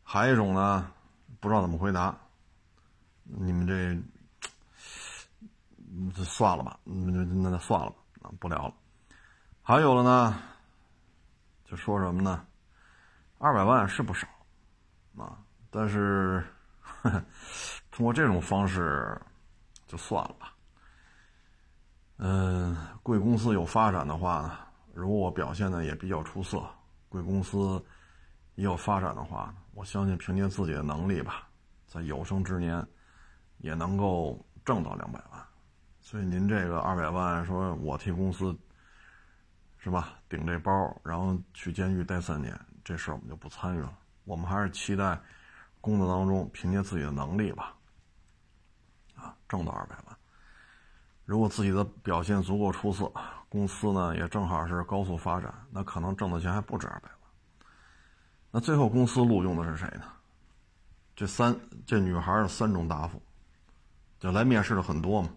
[0.01, 0.89] 还有一种呢，
[1.41, 2.17] 不知道怎么回答，
[3.23, 4.01] 你们这，
[6.23, 7.89] 算了吧，那那算了
[8.21, 8.73] 吧，不聊了。
[9.61, 10.41] 还有了呢，
[11.65, 12.45] 就说什么呢？
[13.43, 14.27] 二百万是不少，
[15.17, 15.35] 啊，
[15.71, 16.43] 但是
[17.89, 19.19] 通过这种方式
[19.87, 20.53] 就算了吧。
[22.17, 24.59] 嗯，贵公司有发展的话呢，
[24.93, 26.63] 如果我表现的也比较出色，
[27.09, 27.83] 贵公司
[28.53, 29.51] 也有发展的话。
[29.73, 31.47] 我相信凭借自己的能力吧，
[31.87, 32.85] 在有生之年
[33.57, 35.41] 也能够挣到两百万。
[35.99, 38.55] 所以您这个二百万，说我替公司
[39.79, 40.71] 是吧顶这包，
[41.03, 43.93] 然后去监狱待三年，这事儿我们就不参与了。
[44.23, 45.19] 我们还是期待
[45.79, 47.73] 工作当中凭借自己的能力吧，
[49.15, 50.17] 啊，挣到二百万。
[51.25, 53.11] 如果自己的表现足够出色，
[53.47, 57.17] 公司呢也正好是高速发展，那可能挣的钱还不止二百万。
[58.51, 60.03] 那最后公司录用的是谁呢？
[61.15, 63.21] 这三这女孩的三种答复，
[64.19, 65.29] 就来面试的很多嘛。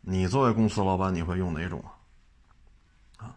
[0.00, 1.82] 你作为公司老板，你会用哪种
[3.16, 3.24] 啊？
[3.26, 3.36] 啊，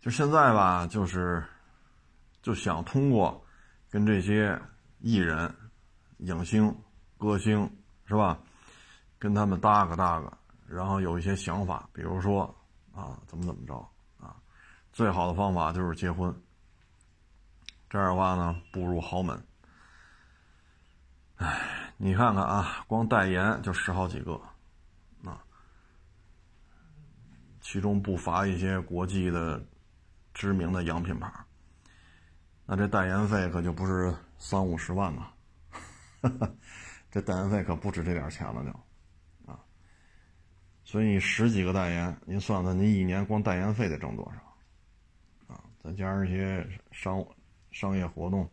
[0.00, 1.44] 就现在吧，就是
[2.46, 3.44] 就想通过
[3.90, 4.56] 跟这些
[5.00, 5.52] 艺人、
[6.18, 6.72] 影星、
[7.18, 7.68] 歌星
[8.04, 8.38] 是吧，
[9.18, 10.32] 跟他们搭个搭个，
[10.64, 12.42] 然后有一些想法，比如说
[12.94, 13.74] 啊，怎么怎么着
[14.20, 14.36] 啊，
[14.92, 16.32] 最好的方法就是结婚。
[17.90, 19.44] 这样的话呢，步入豪门。
[21.38, 24.40] 哎，你看看啊，光代言就十好几个，
[25.24, 25.42] 啊，
[27.60, 29.60] 其中不乏一些国际的
[30.32, 31.28] 知名的洋品牌。
[32.66, 35.34] 那这代言费可就不是三五十万了，
[37.10, 39.58] 这代言费可不止这点钱了就，啊，
[40.84, 45.54] 所以你十几个代言，您算算，您一年光代言费得挣多少？
[45.54, 47.24] 啊，再加上一些商。
[47.72, 48.48] 商业活动、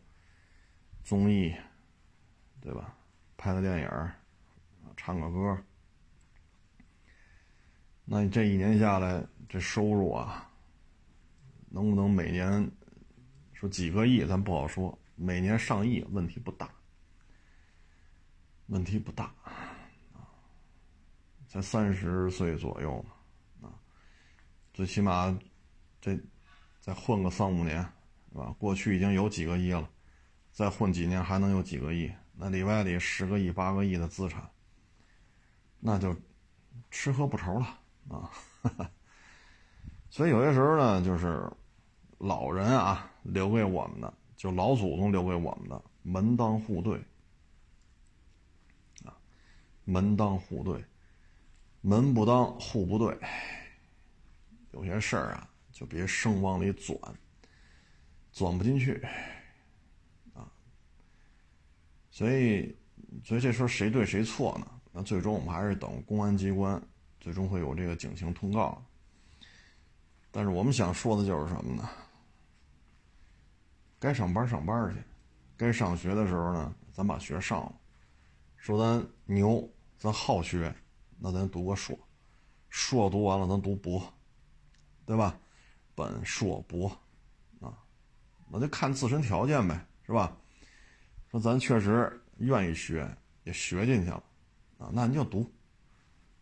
[1.02, 1.54] 综艺，
[2.60, 2.94] 对吧？
[3.38, 4.10] 拍个电影
[4.98, 5.58] 唱个歌，
[8.04, 10.46] 那你这一年下来，这收入啊，
[11.70, 12.70] 能不能每年
[13.54, 14.26] 说几个亿？
[14.26, 14.96] 咱不好说。
[15.16, 16.68] 每年上亿，问题不大，
[18.66, 19.74] 问题不大啊。
[21.48, 23.02] 才三十岁左右
[23.60, 23.72] 嘛，啊，
[24.74, 25.34] 最起码
[26.00, 26.18] 这
[26.80, 27.82] 再混个三五年。
[28.32, 28.52] 是吧？
[28.58, 29.88] 过去已经有几个亿了，
[30.50, 32.12] 再混几年还能有几个亿？
[32.36, 34.50] 那里外里十个亿、八个亿的资产，
[35.78, 36.16] 那就
[36.90, 38.28] 吃喝不愁了啊！
[40.10, 41.48] 所以有些时候呢，就是
[42.26, 46.98] 老人啊留给我们的，就老祖宗留给我们的门当户对
[49.04, 49.16] 啊，
[49.84, 50.82] 门当户对，
[51.82, 53.18] 门不当户不对，
[54.72, 56.98] 有些事儿啊就别生往里钻。
[58.32, 59.00] 钻不进去，
[60.32, 60.50] 啊，
[62.10, 62.76] 所以，
[63.22, 64.66] 所以这时候谁对谁错呢？
[64.90, 66.82] 那最终我们还是等公安机关
[67.20, 68.84] 最终会有这个警情通告。
[70.32, 71.88] 但是我们想说的就是什么呢？
[74.04, 75.02] 该上班上班去，
[75.56, 77.72] 该上学的时候呢，咱把学上了。
[78.58, 80.74] 说咱牛，咱好学，
[81.18, 81.98] 那咱读个硕，
[82.68, 84.12] 硕读完了咱读博，
[85.06, 85.34] 对吧？
[85.94, 86.86] 本硕博。
[87.60, 87.72] 啊
[88.50, 90.36] 那就看自身条件呗，是吧？
[91.30, 93.08] 说咱确实愿意学，
[93.44, 94.22] 也学进去了，
[94.76, 95.50] 啊，那你就读。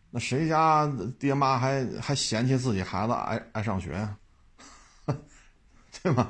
[0.09, 0.85] 那谁家
[1.17, 4.17] 爹妈还还嫌弃自己孩子爱爱上学呀？
[6.03, 6.29] 对吧？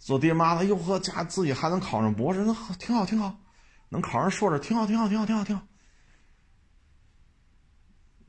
[0.00, 3.38] 做爹妈的，哟呵，家自己还能考上博士，那挺好挺好，
[3.90, 5.62] 能考上硕士，挺好挺好挺好挺好挺好。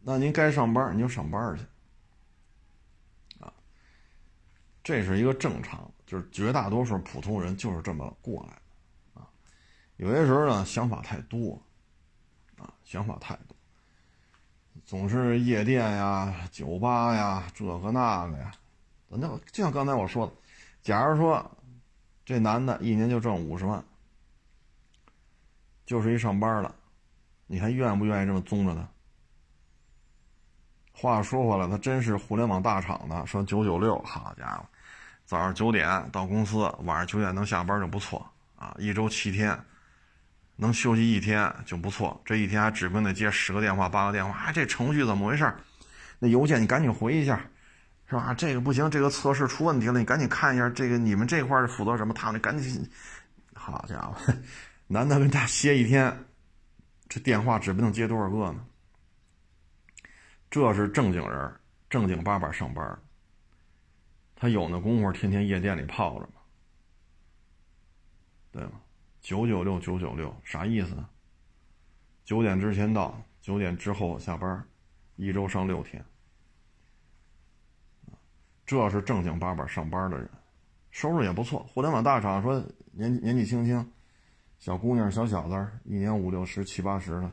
[0.01, 1.63] 那您该上班，您就上班去，
[3.39, 3.53] 啊，
[4.84, 5.91] 这是一个正常。
[6.05, 8.49] 就是绝大多数普通人就是这么过来
[9.15, 9.30] 的，啊，
[9.95, 11.53] 有些时候呢想法太多，
[12.57, 13.55] 啊，想法太多，
[14.84, 18.51] 总是夜店呀、酒吧呀，这个那个呀，
[19.07, 20.34] 那就像刚才我说的，
[20.82, 21.49] 假如说
[22.26, 23.84] 这男的一年就挣五十万，
[25.86, 26.76] 就是一上班的，
[27.47, 28.88] 你还愿不愿意这么宗着他？
[30.93, 34.65] 话说回来，他真是互联网大厂的，说九九六，好家伙！
[35.26, 38.76] 早上九点到公司，晚上九点能下班就不错啊！
[38.78, 39.57] 一周七天，
[40.57, 42.22] 能休息一天就不错。
[42.24, 45.51] 这一天还指不定得接十个电话、八个电话，哎，这程序怎么回事？
[46.19, 47.41] 那邮件你赶紧回一下，
[48.12, 48.34] 是吧？
[48.34, 50.70] 这个不行，这个测试出问题了，你赶紧看一下。
[50.70, 52.14] 这个你们这块负责什么？
[52.14, 52.86] 他们赶紧，
[53.53, 54.34] 好家伙，
[54.88, 56.14] 难得跟他歇一天，
[57.07, 58.66] 这电话指不定接多少个呢？
[60.49, 61.55] 这是正经人，
[61.89, 62.99] 正经八百上班。
[64.36, 66.34] 他有那功夫天天夜店里泡着吗？
[68.51, 68.72] 对吗？
[69.22, 71.07] 九九六九九六啥意思呢？
[72.26, 74.62] 九点之前到，九点之后下班，
[75.16, 76.03] 一周上六天。
[78.72, 80.30] 这是正经八百上班的人，
[80.91, 81.59] 收入也不错。
[81.74, 82.57] 互联网大厂说
[82.93, 83.86] 年纪年纪轻轻，
[84.59, 87.30] 小姑娘小小子，一年五六十七八十的，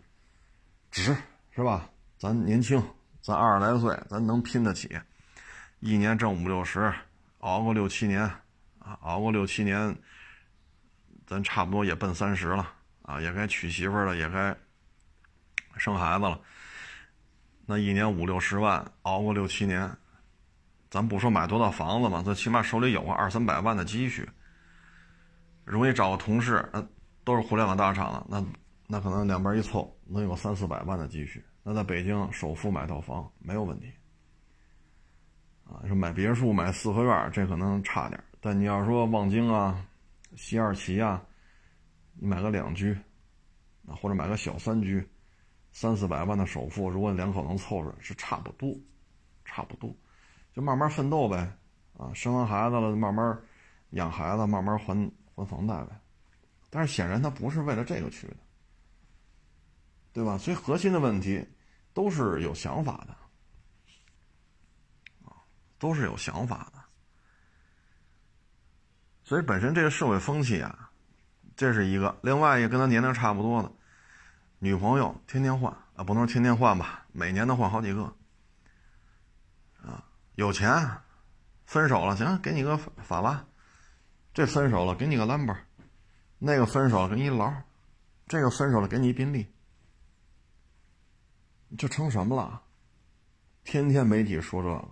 [0.91, 1.16] 值
[1.53, 1.89] 是吧？
[2.18, 2.82] 咱年轻，
[3.20, 4.99] 咱二十来岁，咱能拼得起。
[5.78, 6.93] 一年挣五六十，
[7.39, 8.22] 熬个六七年，
[8.80, 9.97] 啊，熬个六七年，
[11.24, 12.68] 咱差不多也奔三十了，
[13.03, 14.57] 啊，也该娶媳妇了，也该
[15.76, 16.41] 生孩子了。
[17.64, 19.89] 那一年五六十万，熬个六七年，
[20.91, 24.28] 咱不说买多套房子嘛，最起码手里有个二三百万的积蓄。
[25.64, 26.82] 容易找个同事，那
[27.24, 28.45] 都是互联网大厂的，那
[28.86, 31.45] 那可能两边一凑，能有三四百万的积蓄。
[31.62, 33.93] 那在北京首付买套房没有问题。
[35.64, 39.84] 啊，说买别墅、买四合院，这可能差点但你要说望京啊、
[40.34, 41.22] 西二旗啊，
[42.14, 42.97] 你买个两居，
[43.86, 45.07] 啊或者买个小三居，
[45.70, 48.74] 三四百万的首付，如果两口能凑出来，是差不多，
[49.45, 49.95] 差不多，
[50.53, 51.57] 就慢慢奋斗呗。
[51.97, 53.39] 啊，生完孩子了，慢慢
[53.91, 56.01] 养孩子，慢慢还还房贷呗。
[56.71, 58.37] 但是显然他不是为了这个去的，
[60.13, 60.37] 对吧？
[60.39, 61.47] 所以核心的问题
[61.93, 63.17] 都是有想法的。
[65.81, 66.83] 都是有想法的，
[69.23, 70.91] 所以本身这个社会风气啊，
[71.55, 72.19] 这是一个。
[72.21, 73.71] 另外一个跟他年龄差不多的，
[74.59, 78.13] 女朋友天天换啊，不能天天换吧，每年都换好几个。
[80.39, 80.70] 有钱，
[81.66, 83.45] 分手了行，给你个法拉，
[84.32, 85.53] 这分手了给你个兰博，
[86.39, 87.53] 那个分手了给你劳，
[88.28, 89.53] 这个分手了给你宾利，
[91.76, 92.62] 这成什么了？
[93.64, 94.89] 天天媒体说这个。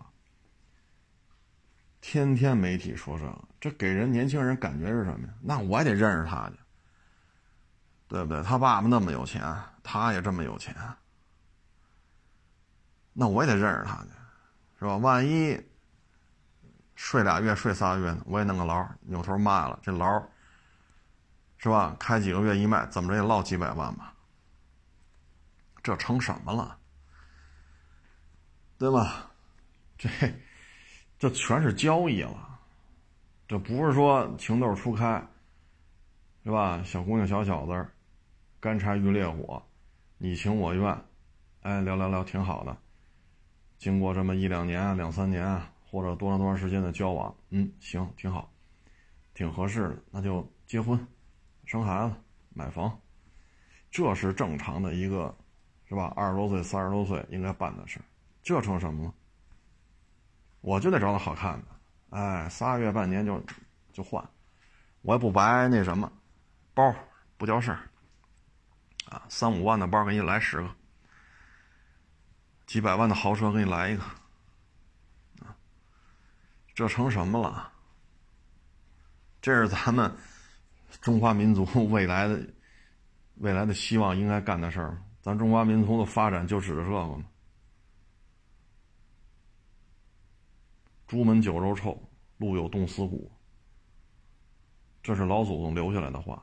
[2.01, 5.35] 天天媒体说这个，这给人年轻人感觉是什么呀？
[5.41, 6.57] 那我也得认识他去，
[8.09, 8.43] 对不对？
[8.43, 10.75] 他爸爸那么有钱，他也这么有钱，
[13.13, 14.11] 那我也得认识他去，
[14.87, 14.97] 是吧？
[14.99, 15.61] 万一
[16.95, 18.23] 睡俩月、睡仨月呢？
[18.25, 20.23] 我也弄个牢，扭头卖了这牢，
[21.59, 21.97] 是吧？
[21.99, 24.15] 开几个月一卖，怎么着也落几百万吧？
[25.83, 26.79] 这成什么了？
[28.79, 29.29] 对吧？
[29.99, 30.09] 这。
[31.19, 32.61] 这全是交易了，
[33.49, 35.27] 这不是说情窦初开，
[36.45, 36.83] 是吧？
[36.85, 37.89] 小姑娘、小小子，
[38.61, 39.67] 干柴遇烈火，
[40.19, 41.05] 你情我愿，
[41.63, 42.77] 哎，聊聊聊，挺好的。
[43.79, 45.61] 经过这么一两年、两三年，
[45.91, 48.51] 或者多长多长时间的交往，嗯，行，挺好，
[49.35, 51.07] 挺合适的，那就结婚、
[51.65, 52.15] 生孩子、
[52.55, 52.99] 买房，
[53.91, 55.35] 这是正常的一个，
[55.89, 56.13] 是吧？
[56.17, 58.01] 二十多岁、三十多岁应该办的事，
[58.43, 59.15] 这成什么了？
[60.63, 61.67] 我就得找个好看的，
[62.11, 63.41] 哎，仨月半年就
[63.93, 64.27] 就换，
[65.03, 66.11] 我也不白那什么，
[66.75, 66.93] 包
[67.37, 67.79] 不叫事儿，
[69.09, 70.76] 啊，三五万的包给你来十个，
[72.67, 74.03] 几百万的豪车给你来一个，
[76.75, 77.73] 这成什么了？
[79.41, 80.13] 这是咱们
[81.01, 82.45] 中华民族 未来的
[83.37, 87.25] 未来的希望应该干的事儿咱中华民族的发展就指着这个吗？
[91.07, 91.97] 朱门酒肉臭，
[92.39, 93.31] 路有冻死骨。
[95.01, 96.43] 这是老祖宗留下来的话。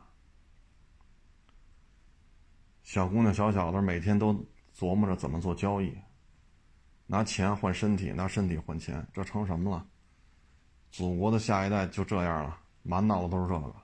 [2.84, 4.34] 小姑娘、小小子每天都
[4.74, 5.94] 琢磨着怎么做交易，
[7.14, 9.86] 拿钱换身体，拿身体换钱，这成什么了？
[10.90, 13.76] 祖国的下一代就这样了，满脑子都是这个。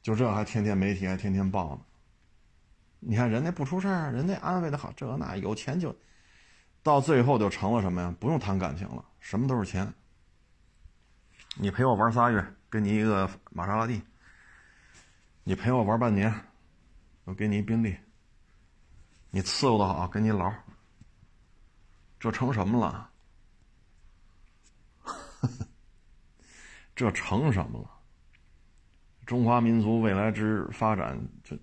[0.00, 1.82] 就这还天天媒体还天天报呢。
[2.98, 5.94] 你看人家不出事儿，人家安慰的好，这那有钱就。
[6.82, 8.14] 到最后就成了什么呀？
[8.18, 9.92] 不用谈感情了，什么都是钱。
[11.56, 14.00] 你陪我玩仨月，给你一个玛莎拉蒂；
[15.44, 16.32] 你陪我玩半年，
[17.24, 17.94] 我给你一宾利。
[19.28, 20.50] 你伺候的好，给你劳。
[22.26, 23.08] 这成什么了？
[26.96, 27.88] 这成什么了？
[29.24, 31.56] 中华民族未来之发展，就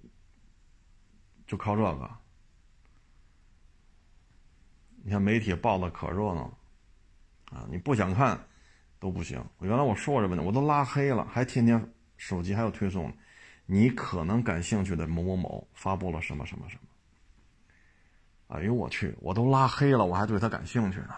[1.46, 2.10] 就靠这个。
[5.04, 6.58] 你看媒体报的可热闹了，
[7.52, 7.68] 啊！
[7.70, 8.42] 你不想看
[9.00, 9.46] 都不行。
[9.60, 13.14] 原来我说过这问题，我都拉黑了，还天天手机还有推送，
[13.66, 16.83] 你可能感兴趣的某某某发布了什么什么什么。
[18.54, 21.16] 哎呦我去，我都拉黑了，我还对他感兴趣呢。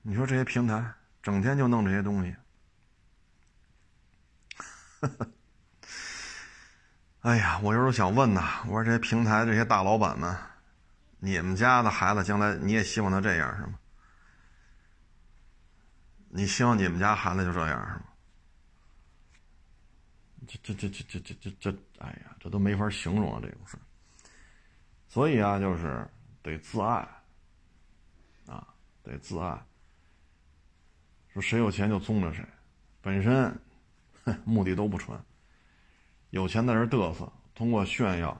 [0.00, 2.34] 你说这些平台整天就弄这些东西，
[7.20, 10.34] 哎呀，我有时候想问呐，我说这些平台这些大老板们，
[11.18, 13.78] 你们家的孩子将来你也希望他这样是吗？
[16.28, 18.04] 你希望你们家孩子就这样是吗？
[20.46, 23.76] 这这这这这这这这，哎呀，这都没法形容啊，这种事。
[25.16, 26.06] 所以啊，就是
[26.42, 27.08] 得自爱，
[28.44, 28.68] 啊，
[29.02, 29.58] 得自爱。
[31.32, 32.44] 说谁有钱就纵着谁，
[33.00, 33.58] 本身
[34.44, 35.18] 目的都不纯。
[36.28, 38.38] 有钱的人嘚瑟，通过炫耀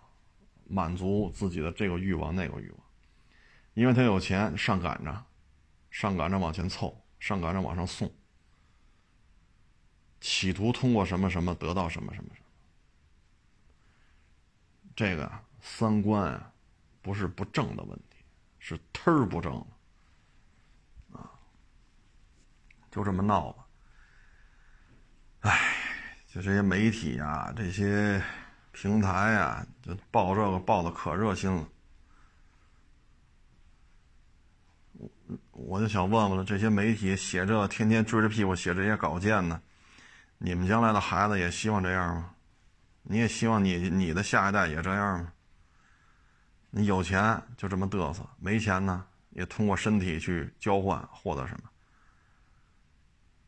[0.66, 2.79] 满足自己的这个欲望那个欲望，
[3.72, 5.24] 因为他有钱上赶着，
[5.91, 8.12] 上赶着往前凑，上赶着往上送，
[10.20, 12.47] 企图通过什么什么得到什么什么什么。
[14.95, 16.53] 这个三观啊。
[17.07, 18.16] 不是不正的问题，
[18.59, 19.54] 是忒儿不正，
[21.12, 21.30] 啊，
[22.90, 23.64] 就这么闹吧。
[25.42, 25.76] 唉，
[26.26, 28.20] 就这些媒体啊，这些
[28.72, 31.68] 平台啊，就报这个报的可热心了。
[34.94, 35.09] 我
[35.52, 39.62] 我就想问问了，这些媒体写这天天追着屁股写这些稿件呢，
[40.38, 42.34] 你们将来的孩子也希望这样吗？
[43.04, 45.32] 你也希望你你的下一代也这样吗？
[46.70, 51.70] 你有钱就这么嘚瑟，没钱呢也通过身体去交换获得什么？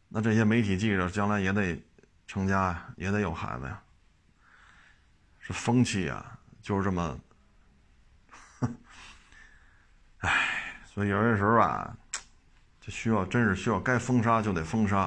[0.08, 1.78] 那这些媒体记者将来也得
[2.26, 3.82] 成家呀，也得有孩子呀。
[5.38, 7.20] 是风气啊，就是这么。
[10.20, 11.96] 唉，所以有些时候啊，
[12.80, 15.00] 就需要真是需要该封杀就得封杀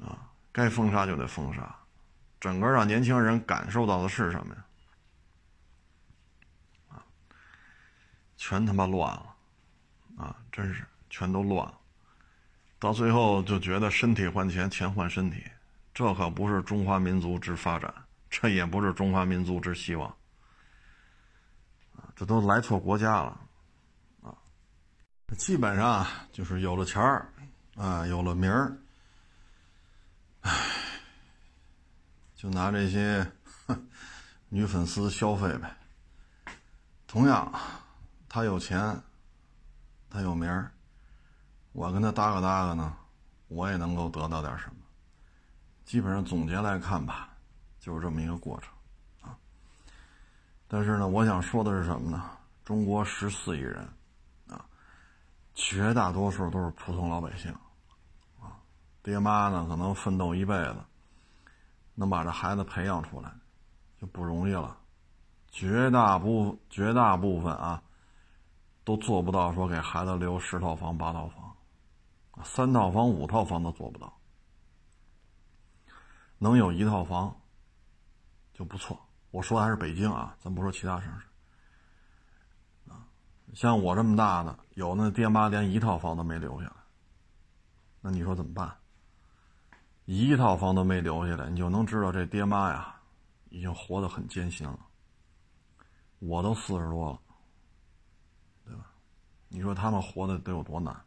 [0.00, 1.74] 啊，该封杀就得封杀。
[2.40, 4.64] 整个让年轻人感受到的是什么呀？
[8.44, 9.36] 全他妈乱了，
[10.16, 11.78] 啊，真是全都乱了。
[12.80, 15.44] 到最后就觉得身体换钱，钱换身体，
[15.94, 17.94] 这可不是中华民族之发展，
[18.28, 20.08] 这也不是中华民族之希望，
[21.94, 23.40] 啊，这都来错国家了，
[24.22, 24.34] 啊，
[25.38, 27.32] 基本上就是有了钱儿，
[27.76, 28.76] 啊，有了名儿，
[30.40, 30.50] 唉，
[32.34, 33.24] 就拿这些
[34.50, 35.76] 女粉丝消费呗，
[37.06, 37.52] 同样。
[38.34, 38.98] 他有钱，
[40.08, 40.72] 他有名儿，
[41.72, 42.96] 我跟他搭个搭个呢，
[43.48, 44.76] 我也能够得到点什么。
[45.84, 47.28] 基本上总结来看吧，
[47.78, 48.72] 就是这么一个过程
[49.20, 49.36] 啊。
[50.66, 52.30] 但是呢，我想说的是什么呢？
[52.64, 53.86] 中国十四亿人
[54.48, 54.64] 啊，
[55.52, 57.54] 绝大多数都是普通老百姓
[58.40, 58.56] 啊，
[59.02, 60.76] 爹妈呢可能奋斗一辈子，
[61.94, 63.30] 能把这孩子培养出来
[64.00, 64.78] 就不容易了。
[65.50, 67.82] 绝大部绝大部分啊。
[68.84, 71.56] 都做不到说给孩子留十套房八套房，
[72.44, 74.12] 三套房五套房都做不到，
[76.38, 77.36] 能有一套房
[78.52, 78.98] 就不错。
[79.30, 82.90] 我说的还是北京啊，咱不说其他城市。
[82.90, 83.06] 啊，
[83.54, 86.74] 像我这么大的，有那爹妈连一套房都没留下来，
[88.00, 88.76] 那你说怎么办？
[90.04, 92.96] 一套房都没留下来，你就能知道这爹妈呀，
[93.50, 94.78] 已经活得很艰辛了。
[96.18, 97.20] 我都四十多了。
[99.54, 100.98] 你说他们活的得有多难？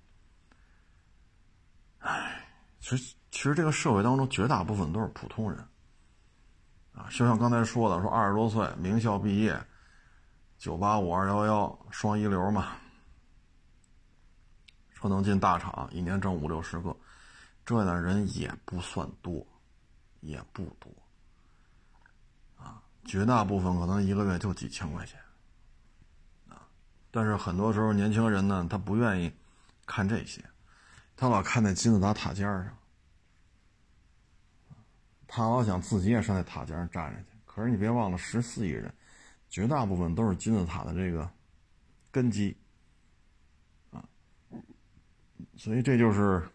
[1.98, 2.48] 唉，
[2.80, 5.60] 其实其实这个社会当中绝大部分都是普通人，
[6.94, 9.60] 啊，就像刚才说的，说二十多岁名校毕业，
[10.60, 12.74] 九八五二幺幺双一流嘛，
[14.94, 16.96] 说能进大厂，一年挣五六十个，
[17.66, 19.44] 这样的人也不算多，
[20.20, 20.92] 也不多，
[22.56, 25.20] 啊，绝大部分可能一个月就几千块钱。
[27.16, 29.32] 但是很多时候，年轻人呢，他不愿意
[29.86, 30.44] 看这些，
[31.16, 32.78] 他老看那金字塔塔尖上，
[35.26, 37.28] 他老想自己也上那塔尖上站着去。
[37.46, 38.94] 可是你别忘了，十四亿人，
[39.50, 41.30] 绝大部分都是金字塔的这个
[42.12, 42.54] 根基
[43.92, 44.04] 啊。
[45.56, 46.46] 所以这就是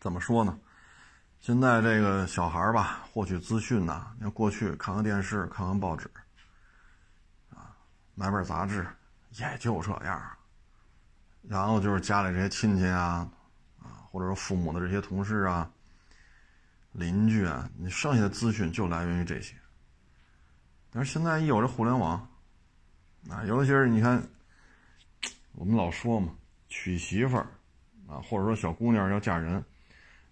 [0.00, 0.58] 怎么说呢？
[1.38, 6.10] 现在这个小孩吧，获取资讯呐，你看过去看看电视，看看报纸。
[8.20, 8.86] 买本杂志，
[9.38, 10.36] 也就这样。
[11.48, 13.26] 然后就是家里这些亲戚啊，
[13.78, 15.72] 啊，或者说父母的这些同事啊、
[16.92, 19.56] 邻居啊，你剩下的资讯就来源于这些。
[20.90, 22.18] 但是现在一有这互联网，
[23.30, 24.22] 啊，尤其是你看，
[25.52, 26.34] 我们老说嘛，
[26.68, 27.46] 娶媳妇儿
[28.06, 29.64] 啊，或者说小姑娘要嫁人，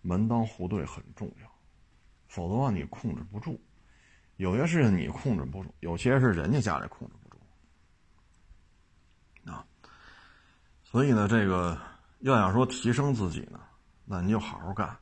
[0.02, 1.50] 门当户对很重要，
[2.26, 3.58] 否则话你控制不住。
[4.36, 7.38] 有些事情你控制不住，有些是人家家里控制不住
[9.50, 9.64] 啊。
[10.90, 11.78] 所以呢，这个
[12.20, 13.60] 要想说提升自己呢，
[14.06, 14.96] 那你就好好干。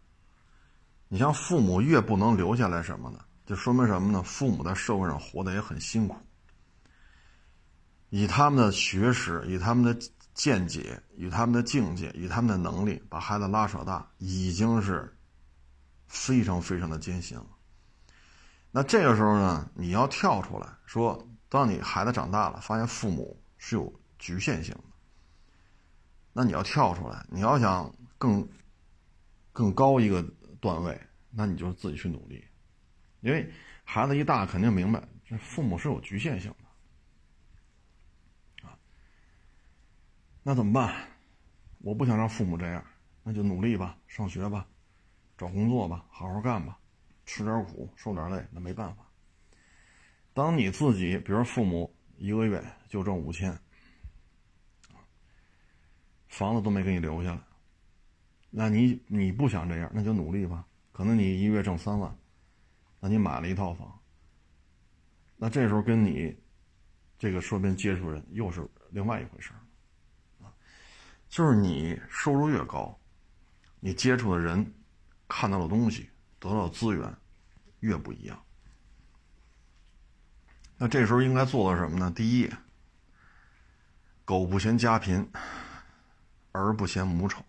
[1.07, 3.21] 你像父母越不能留下来什么呢？
[3.47, 4.21] 就说明什么呢？
[4.25, 6.17] 父母在社会上活得也很辛苦，
[8.11, 9.97] 以他们的学识，以他们的
[10.35, 15.17] 见解，以他们的境界，以他们的能力，把孩子拉扯大，已经是
[16.09, 17.47] 非常非常的艰辛了。
[18.73, 24.86] 那这个时候呢，你要跳出来说，当你孩子长大了，发现父母是有局限性的，
[26.39, 28.47] 那你要跳出来，你要想更
[29.55, 30.23] 更高一个
[30.61, 32.45] 段位，那你就自己去努力。
[33.21, 33.51] 因为
[33.85, 36.55] 孩子一大，肯定明白这父母是有局限性
[38.61, 38.77] 的，啊，
[40.43, 41.09] 那怎么办？
[41.79, 42.85] 我不想让父母这样，
[43.23, 44.69] 那就努力吧，上学吧，
[45.39, 46.79] 找工作吧，好好干吧，
[47.25, 49.11] 吃点苦，受点累，那没办法。
[50.35, 53.59] 当你自己，比如父母一个月就挣五千，
[56.37, 57.41] 房子都没给你留下来，
[58.51, 62.15] 那你你不想这样，那就努力吧，可能你一个月挣三万。
[63.01, 63.99] 那你买了一套房，
[65.39, 66.37] 那这时候跟你
[67.19, 69.51] 这个说边接触人又是另外一回事
[70.43, 70.53] 啊，
[71.31, 72.95] 就是你收入越高，
[73.81, 74.75] 你接触的人
[75.27, 77.17] 看到的东西、得到的资源
[77.81, 78.39] 越不一样。
[80.77, 82.13] 那这时候应该做的什么呢？
[82.15, 82.51] 第一，
[84.27, 85.27] 狗不嫌家贫，
[86.57, 87.45] 儿不嫌母丑。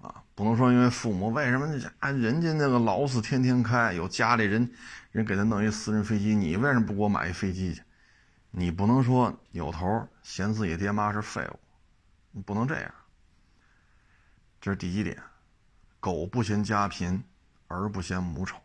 [0.00, 1.90] 啊不能说因为父母为什么家？
[2.12, 4.70] 人家那个劳斯天天开，有家里人，
[5.10, 7.82] 人给他弄一私人飞机，你为什么不给我买一飞机去？
[8.52, 11.58] 你不能说扭头嫌自己爹妈是废物，
[12.30, 12.94] 你不能这样。
[14.60, 15.20] 这是第一点，
[15.98, 17.22] 狗不嫌家贫，
[17.66, 18.56] 儿不嫌母丑，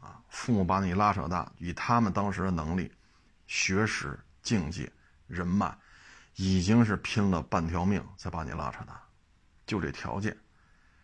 [0.00, 2.92] 啊，父母把你拉扯大，以他们当时的能力、
[3.46, 4.92] 学识、境界、
[5.26, 5.74] 人脉，
[6.40, 9.02] 已经是拼了半条命才把你拉扯大，
[9.66, 10.36] 就这条件。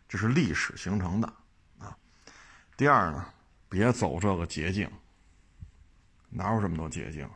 [0.08, 1.26] 这是历史形成的，
[1.78, 1.96] 啊，
[2.76, 3.26] 第二呢，
[3.68, 4.88] 别走这个捷径。
[6.30, 7.28] 哪有这么多捷径？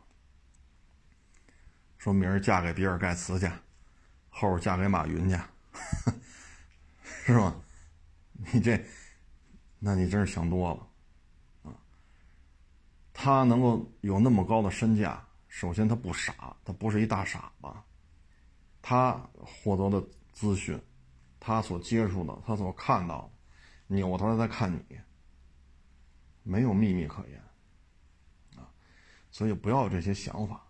[1.97, 3.51] 说明儿嫁给比尔盖茨去，
[4.31, 5.37] 后儿嫁给马云去，
[7.27, 7.61] 是吗？
[8.53, 8.81] 你这，
[9.81, 11.75] 那你真是想多了，啊。
[13.13, 17.69] 他能够有那么高的身价，首先他不傻，他不是一大傻子，
[18.89, 20.83] 他获得的资讯。
[21.39, 23.31] 他所接触的，他所看到
[23.89, 24.99] 的，扭头在看你，
[26.43, 27.43] 没有秘密可言，
[28.57, 28.67] 啊，
[29.31, 30.61] 所以不要有这些想法。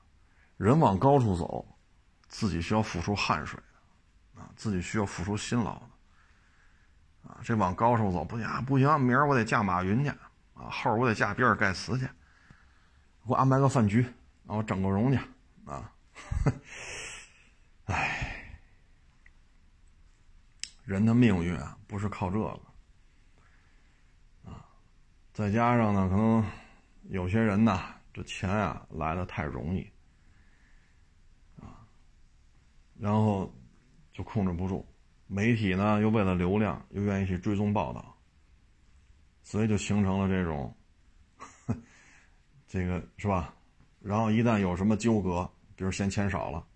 [0.56, 1.66] 人往高处走，
[2.28, 3.58] 自己需要付出汗水
[4.34, 10.10] 的，啊，自己需要付出辛劳的，啊，这往高处走不行，不行，明儿我得嫁马云去，
[10.54, 12.12] 啊，后儿我得嫁比尔盖茨去，给
[13.26, 14.02] 我安排个饭局，
[14.46, 15.18] 啊，我整个容去，
[15.64, 15.90] 啊，
[17.88, 18.24] 唉。
[20.84, 22.48] 人的命运啊，不是靠这个
[24.50, 24.64] 啊，
[25.34, 26.42] 再加上呢，可能
[27.10, 27.78] 有些人呢，
[28.10, 29.86] 这钱啊来的太容易
[31.60, 31.84] 啊，
[32.98, 33.54] 然后
[34.14, 34.86] 就控制不住，
[35.26, 38.16] 媒体呢又为了流量，又愿意去追踪报道，
[39.42, 40.74] 所以就形成了这种，
[42.66, 43.54] 这个是吧？
[44.00, 46.66] 然后一旦有什么纠葛，比如嫌钱少了。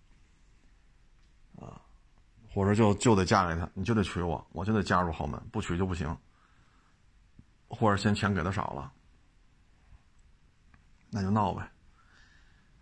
[2.52, 6.14] 或者就就得嫁给他，你就得娶我，我就得嫁入豪门，不娶就不行。
[7.74, 8.92] 或者嫌钱给的少了，
[11.08, 11.66] 那就闹呗。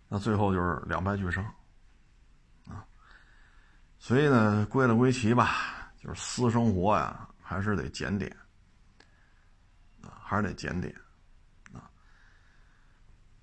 [0.09, 1.45] 那最后就是两败俱伤，
[2.67, 2.85] 啊。
[4.01, 8.37] 所以呢，归了归齐吧，就是私生活呀，还是得检点，
[10.03, 10.93] 啊，还是得检点，
[11.73, 11.89] 啊。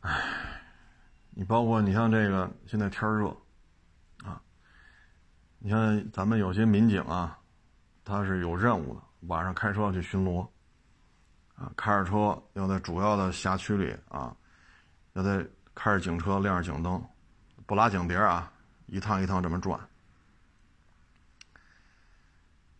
[0.01, 0.61] 唉，
[1.30, 3.34] 你包括你像这个现在天热。
[5.68, 7.38] 你看，咱们有些民警啊，
[8.05, 10.47] 他是有任务的，晚上开车去巡逻，
[11.57, 14.34] 啊，开着车要在主要的辖区里啊，
[15.11, 15.45] 要在
[15.76, 17.03] 开着警车亮着警灯，
[17.65, 18.49] 不拉警笛啊，
[18.86, 19.78] 一趟一趟这么转。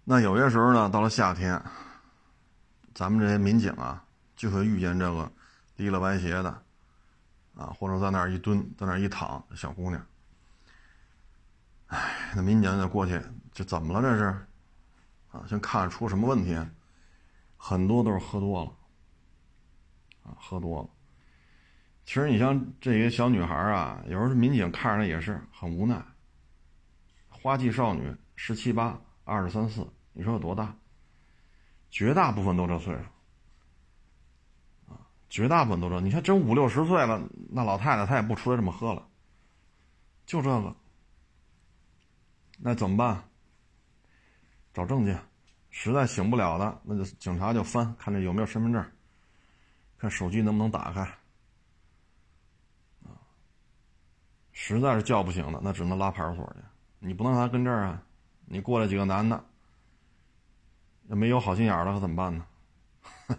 [0.06, 1.62] 那有些时候呢，到了夏天，
[2.94, 4.02] 咱们这些民警啊，
[4.38, 5.30] 就会遇见这个
[5.76, 6.50] 提了歪斜的，
[7.54, 10.02] 啊，或者在那儿一蹲，在那儿一躺小姑娘。
[11.88, 13.22] 哎，那民警得过去，
[13.54, 14.02] 这怎么了？
[14.02, 14.26] 这是，
[15.32, 16.58] 啊，先看出什么问题？
[17.56, 18.72] 很多都是喝多了，
[20.24, 20.90] 啊，喝多了。
[22.06, 26.04] 其实你像这些小女孩啊，有时候民警看着也是很无奈。
[27.30, 30.76] 花季少女十七八，二十三四，你说有多大？
[31.90, 36.02] 绝大部分都这岁数，啊，绝大部分都这。
[36.02, 39.08] 你看，真五六十岁了，那老太太她也不出来这么喝了，
[40.26, 40.76] 就这个。
[42.58, 43.24] 那怎么办？
[44.74, 45.20] 找证件，
[45.70, 48.86] 实在醒不了的，那就警察就翻，看这有没有身份证，
[49.97, 51.08] 看手机能不能打开。
[54.51, 56.64] 实在是叫不醒的，那只能拉派出所去。
[56.99, 58.03] 你不能让他跟这儿啊！
[58.45, 59.45] 你过来几个男的，
[61.10, 62.45] 要没有好心眼的可怎么办呢？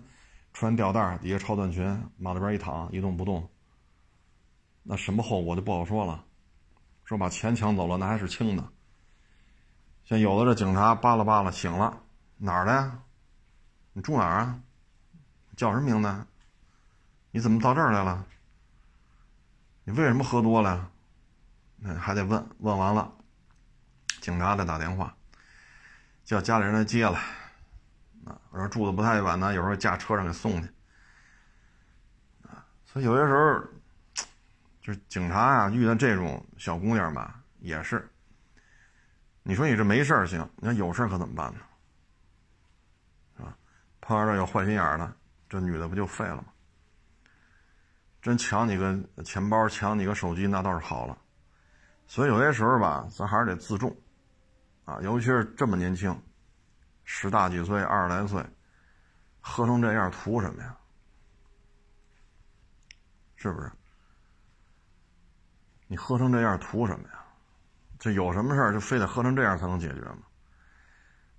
[0.53, 1.85] 穿吊带底下超短裙，
[2.17, 3.49] 马路边一躺，一动不动。
[4.85, 6.25] 那什么后果就不好说了。
[7.05, 8.73] 说把钱抢走了，那还是轻的。
[10.09, 12.01] 像有的这警察扒拉扒拉醒了，
[12.39, 12.99] 哪儿的呀？
[13.93, 14.59] 你住哪儿啊？
[15.55, 16.27] 叫什么名字？
[17.31, 18.25] 你怎么到这儿来了？
[19.85, 20.91] 你为什么喝多了？
[21.77, 23.13] 那还得问问完了，
[24.23, 25.15] 警察再打电话，
[26.25, 27.21] 叫家里人来接来。
[28.25, 30.69] 啊，我说住的不太远呢，有时候驾车上给送去。
[32.45, 34.25] 啊，所以有些时候，
[34.81, 38.11] 就是警察啊，遇到这种小姑娘吧，也是。
[39.49, 41.61] 你说你这没事儿行，你看有事儿可怎么办呢？
[43.39, 43.57] 是吧？
[43.99, 45.11] 碰上这有坏心眼儿的，
[45.49, 46.45] 这女的不就废了吗？
[48.21, 51.17] 真抢你个钱包，抢你个手机，那倒是好了。
[52.07, 53.97] 所以有些时候吧，咱还是得自重，
[54.85, 56.15] 啊，尤其是这么年轻，
[57.05, 58.45] 十大几岁、二十来岁，
[59.41, 60.77] 喝成这样图什么呀？
[63.37, 63.73] 是不是？
[65.87, 67.18] 你喝成这样图什么呀？
[67.99, 70.19] 这有什么事儿就非得喝成这样才能解决吗？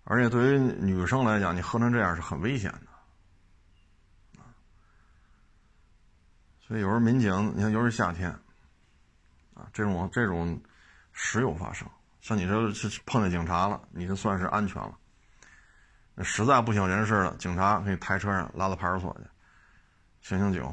[0.04, 4.50] 而且对于女生来讲，你喝成这样是很危险的，啊。
[6.60, 8.30] 所以有时候民警，你看，尤其夏天。
[9.54, 10.60] 啊，这种这种
[11.12, 11.88] 时有发生，
[12.22, 14.98] 像你这是碰见警察了，你就算是安全了。
[16.16, 19.30] 那实在不省人事了，警察给你抬车上拉到派出所去，
[20.22, 20.66] 醒醒酒。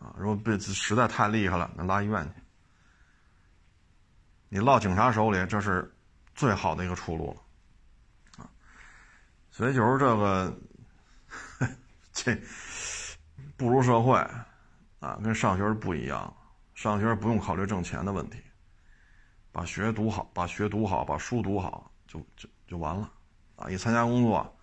[0.00, 2.41] 啊，如果被实在太厉害了，那拉医院去。
[4.54, 5.90] 你落警察手里，这是
[6.34, 8.44] 最好的一个出路了。
[8.44, 8.44] 啊，
[9.50, 10.54] 所以就是这个，
[12.12, 12.38] 这
[13.56, 14.18] 步入社会，
[15.00, 16.30] 啊，跟上学不一样。
[16.74, 18.42] 上学不用考虑挣钱的问题，
[19.50, 23.10] 把学读好，把学读好，把书读好，就就就完了，
[23.56, 23.70] 啊！
[23.70, 24.54] 一参加工作，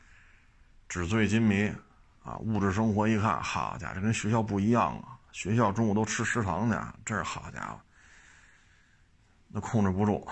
[0.87, 1.67] 纸醉金迷，
[2.21, 2.37] 啊！
[2.37, 5.17] 物质生活一看，好家伙，这跟学校不一样啊！
[5.31, 7.79] 学校中午都吃食堂去，这是好家伙，
[9.49, 10.25] 那控制不住，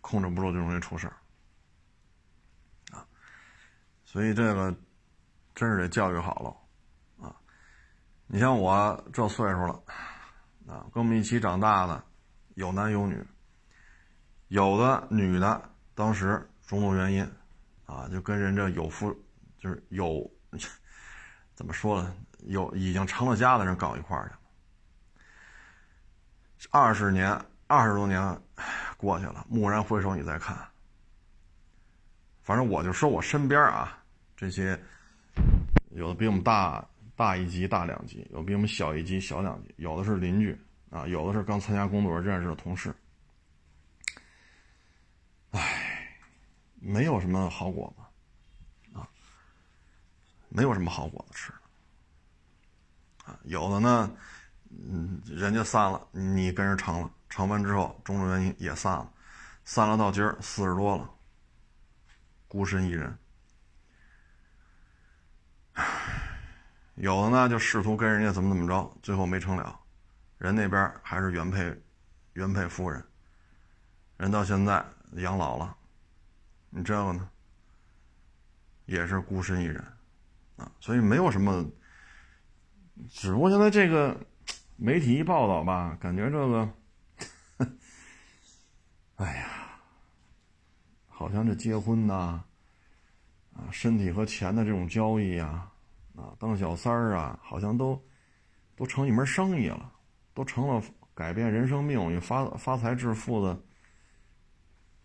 [0.00, 1.16] 控制不住就容易出事儿，
[2.96, 3.06] 啊！
[4.04, 4.74] 所以这个
[5.54, 7.36] 真是得教育好了，啊！
[8.26, 9.82] 你像我这岁数了。
[10.68, 12.04] 啊，跟我们一起长大的，
[12.54, 13.26] 有男有女，
[14.48, 17.28] 有的女的当时种种原因，
[17.86, 19.12] 啊，就跟人这有夫，
[19.58, 20.30] 就是有，
[21.56, 22.14] 怎么说呢？
[22.44, 24.40] 有已经成了家的人搞一块儿去了。
[26.70, 27.36] 二十年、
[27.70, 28.20] 二十多年
[28.96, 30.58] 过去了，蓦然回首，你再看，
[32.42, 34.02] 反正我就说我身边啊，
[34.36, 34.78] 这些
[35.92, 36.84] 有的比我们大。
[37.16, 40.58] 大一级、大两级，有比我们小一级、小两级，有的是邻居
[40.88, 42.94] 啊，有的是刚参加工作认识的同事。
[45.50, 46.08] 唉，
[46.76, 49.06] 没有什么好果子啊，
[50.48, 51.52] 没有什么好果子吃
[53.22, 53.38] 啊。
[53.42, 54.10] 有的呢，
[54.70, 59.12] 嗯，人家散了，你跟人成了，成完之后，种种原因也散了，
[59.64, 61.10] 散了到今儿四十多了，
[62.46, 63.16] 孤身一人。
[66.94, 69.80] 有的呢，就试图跟人家怎么怎么着，最后没成了，
[70.38, 71.74] 人那边还是原配，
[72.34, 73.02] 原配夫人，
[74.18, 75.74] 人到现在养老了，
[76.68, 77.28] 你这个呢，
[78.84, 79.82] 也是孤身一人，
[80.56, 81.66] 啊，所以没有什么，
[83.08, 84.14] 只不过现在这个
[84.82, 86.72] 媒体一报道吧，感觉这个，
[89.16, 89.78] 哎呀，
[91.06, 92.42] 好像这结婚呐，
[93.52, 95.70] 啊，身体和钱的这种交易呀。
[96.16, 98.02] 啊，当小三儿啊，好像都
[98.74, 99.92] 都成一门生意了，
[100.32, 100.82] 都成了
[101.14, 103.62] 改变人生命运、发发财致富的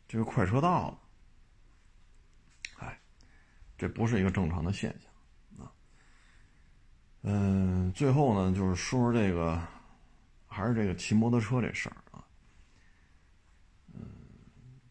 [0.07, 0.99] 这个快车道了。
[2.79, 2.97] 哎，
[3.77, 5.04] 这不是一个正常的现象。
[7.27, 9.59] 嗯，最后呢，就是说说这个，
[10.45, 12.23] 还是这个骑摩托车这事儿啊。
[13.91, 14.01] 嗯，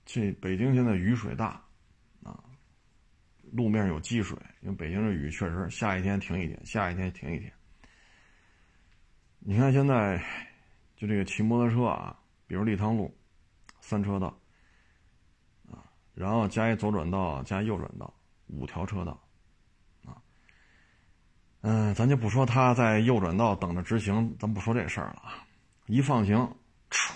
[0.05, 1.63] 这北京现在雨水大
[2.25, 2.43] 啊。
[3.53, 7.53] 路面有积水，因为北京这雨确实下一天停一天，下一天停一天。
[9.39, 10.21] 你看现在，
[10.97, 12.19] 就这个骑摩托车啊，
[12.49, 13.17] 比如立汤路，
[13.81, 14.37] 三车道，
[15.71, 18.13] 啊，然后加一左转道，加右转道，
[18.49, 19.24] 五条车道，
[21.67, 25.47] 嗯，咱就不说他在右转道等着直行，咱不说这事儿了啊，
[25.87, 26.37] 一放行，
[26.91, 27.13] 唰，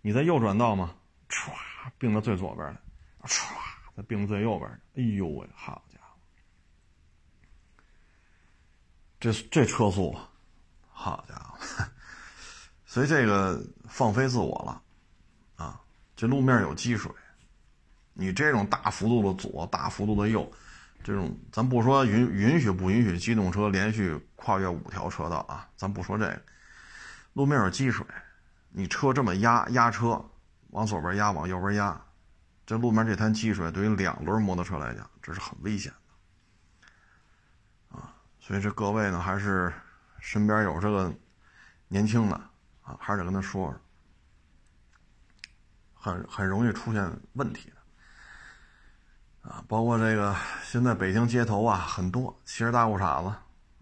[0.00, 0.94] 你在右转道吗？
[1.28, 1.50] 唰，
[1.98, 2.80] 并到最左边了，
[3.24, 3.52] 唰，
[3.94, 6.16] 再并到最右边哎呦喂，好家伙，
[9.20, 10.16] 这这车速，
[10.90, 11.58] 好家伙，
[12.86, 14.82] 所以这个放飞自我了，
[15.62, 15.78] 啊，
[16.16, 17.12] 这路面有积水。
[18.14, 20.50] 你这种大幅度的左、大幅度的右，
[21.06, 26.42] 这种咱不说允允许不允许机动车连续跨越五条车道啊，咱不说这个，
[27.34, 28.04] 路面有积水，
[28.70, 30.20] 你车这么压压车，
[30.70, 32.04] 往左边压，往右边压，
[32.66, 35.92] 这路面这滩积水对于两轮摩托车来讲，这是很危险
[37.90, 39.72] 的啊，所以这各位呢，还是
[40.18, 41.14] 身边有这个
[41.86, 42.34] 年轻的
[42.82, 43.80] 啊，还是得跟他说说，
[45.94, 47.72] 很很容易出现问题。
[49.48, 53.28] 啊，包括这个现在北京街头啊，很多骑着大裤衩子，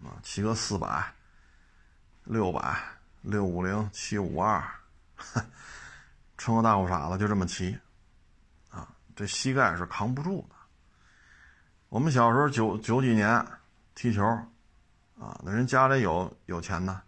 [0.06, 1.10] 啊，骑个四百、
[2.24, 2.76] 六百、
[3.22, 4.62] 六五零、七五二，
[6.36, 7.78] 穿个大裤衩子就这么骑，
[8.68, 8.86] 啊，
[9.16, 10.54] 这膝盖是扛不住的。
[11.88, 13.42] 我们小时候九九几年
[13.94, 14.22] 踢球，
[15.18, 17.00] 啊，那人家里有有钱的，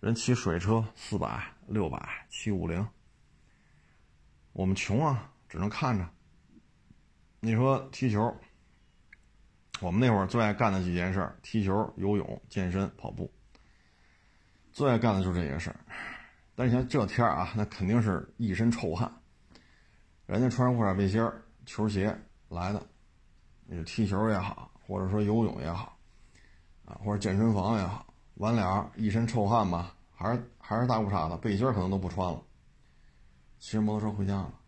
[0.00, 2.84] 人骑水车四百、六百、七五零，
[4.54, 6.04] 我们穷啊，只能看着。
[7.42, 8.36] 你说踢球，
[9.80, 13.32] 我们那会儿最爱干的几件事：踢球、游泳、健身、跑步。
[14.72, 15.80] 最爱干的就是这些事儿。
[16.54, 19.10] 但是像这天啊，那肯定是一身臭汗。
[20.26, 21.26] 人家穿上裤衩背心、
[21.64, 22.14] 球鞋
[22.50, 22.86] 来的，
[23.64, 25.98] 你就踢球也好，或者说游泳也好，
[26.84, 32.44] 啊，或者健身房也好，完了一身臭汗吧，还是还是大裤衩子，背心可能都不穿了，
[33.58, 34.59] 骑着摩托车回家了。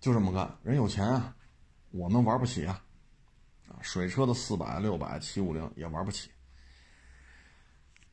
[0.00, 1.34] 就这么干，人有钱啊，
[1.90, 2.80] 我们玩不起啊，
[3.68, 6.30] 啊，水车的四百、六百、七五零也玩不起。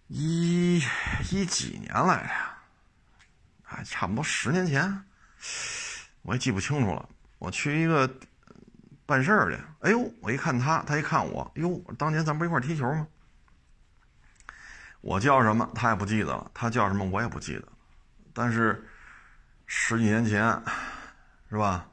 [0.08, 0.84] 一
[1.32, 2.58] 一几年来的呀？
[3.64, 5.02] 哎，差不多十年前，
[6.24, 7.08] 我也记不清楚了。
[7.38, 8.20] 我去一个
[9.06, 13.08] 办事儿去，哎呦，我一看他，他一看我，哎呦，当年咱不一块踢球吗？
[15.00, 17.68] 我叫什么，他也不记得了；他叫什么，我也不记得。
[18.34, 18.86] 但是
[19.66, 20.62] 十几年前。
[21.50, 21.90] 是吧？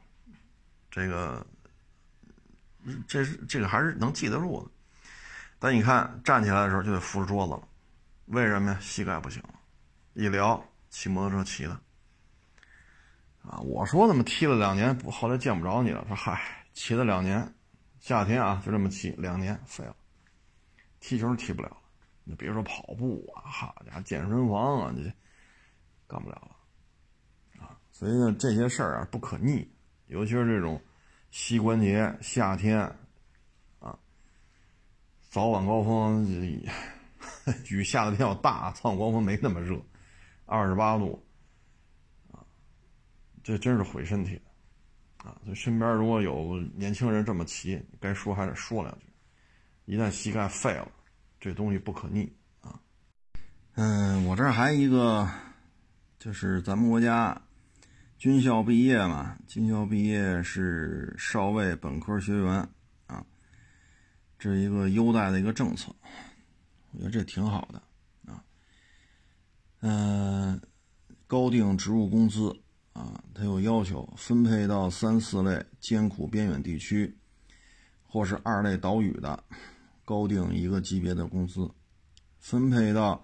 [0.91, 1.45] 这个，
[3.09, 4.71] 这是这个还是能记得住的。
[5.59, 7.69] 但你看站起来的时候就得扶着桌子了，
[8.27, 8.79] 为什么呀？
[8.81, 9.55] 膝盖不行了。
[10.13, 11.73] 一聊骑摩托车骑的，
[13.43, 16.05] 啊，我说怎么踢了两年，后来见不着你了。
[16.07, 17.53] 说嗨，骑了两年，
[17.99, 19.97] 夏天啊就这么骑，两年废了，
[21.01, 21.79] 踢球踢不了了。
[22.23, 25.13] 你别说跑步啊，好家伙，健身房啊，你
[26.07, 26.57] 干不了了。
[28.05, 29.67] 所以呢，这些事儿啊不可逆，
[30.09, 30.79] 尤其是这种
[31.31, 32.79] 膝关节，夏天
[33.79, 33.99] 啊，
[35.31, 36.69] 早晚高峰雨
[37.83, 39.81] 下的比较大，早晚高峰没那么热，
[40.45, 41.27] 二十八度
[42.31, 42.45] 啊，
[43.43, 44.39] 这真是毁身体
[45.17, 45.41] 啊！
[45.43, 49.07] 所以身边如果有年轻人这么骑，该说还得说两句。
[49.87, 50.93] 一旦膝盖废了，
[51.41, 52.31] 这东西不可逆
[52.61, 52.79] 啊。
[53.77, 55.27] 嗯，我这儿还一个，
[56.19, 57.41] 就是咱们国家。
[58.25, 62.67] 军校毕业嘛，军校毕业是少尉本科学员
[63.07, 63.23] 啊，
[64.39, 65.95] 这是一个优待的一个政策，
[66.93, 68.43] 我觉得这挺好的啊。
[69.81, 70.59] 嗯，
[71.27, 72.51] 高定职务工资
[72.95, 77.15] 啊，它有要求，分配到三四类艰苦边远地区
[78.09, 79.45] 或是二类岛屿的，
[80.03, 81.71] 高定一个级别的工资；
[82.41, 83.23] 分配到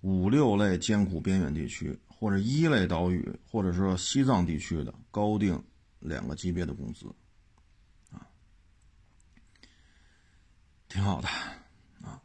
[0.00, 1.94] 五六类艰苦边远地区。
[2.20, 5.58] 或者一类岛屿，或者说西藏地区的高定
[6.00, 7.06] 两个级别的工资，
[8.12, 8.20] 啊，
[10.86, 11.28] 挺好的，
[12.02, 12.20] 啊，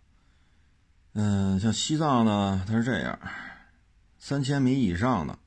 [1.13, 3.17] 嗯，像西藏呢，它是这样，
[4.19, 5.39] 三千米以上的，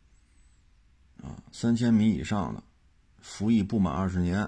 [1.23, 2.63] 啊，三千米以上的，
[3.21, 4.41] 服役不满二十年，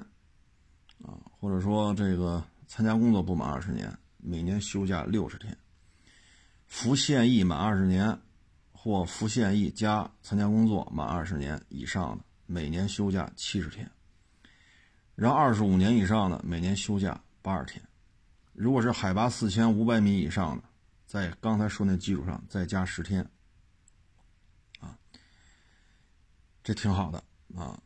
[1.03, 5.55] 啊，或者说这个参加工作不满二十年，每年休假六十天，
[6.67, 8.19] 服现役满二十年。
[8.83, 13.85] 或服现役加参加工作满二十年以上的，每年休假七十天；
[15.15, 17.87] 然后二十五年以上的，每年休假八十天。
[18.55, 20.65] 如果是海拔四千五百米以上的，
[21.05, 23.21] 在刚才说那基础上再加十天。
[24.81, 24.97] 啊，
[26.65, 27.23] 这挺好的
[27.55, 27.79] 啊。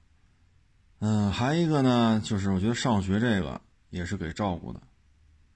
[1.01, 4.81] 嗯，还一个呢，就是我觉得上学这个也是给照顾的，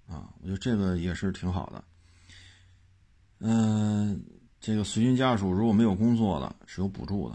[0.08, 1.84] 啊，我觉得这个也是挺好的。
[3.38, 4.20] 嗯。
[4.60, 7.34] 这个随军家属如果没有工作的，是有补助的，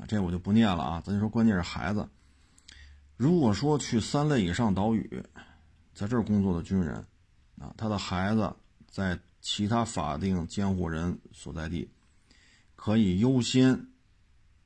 [0.00, 1.02] 啊，这我就不念了啊。
[1.04, 2.08] 咱就说，关键是孩子，
[3.16, 5.22] 如果说去三类以上岛屿，
[5.94, 6.96] 在这儿工作的军人，
[7.58, 8.54] 啊，他的孩子
[8.90, 11.88] 在其他法定监护人所在地，
[12.74, 13.88] 可以优先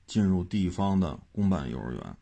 [0.06, 2.16] 进入地方的公办幼儿园，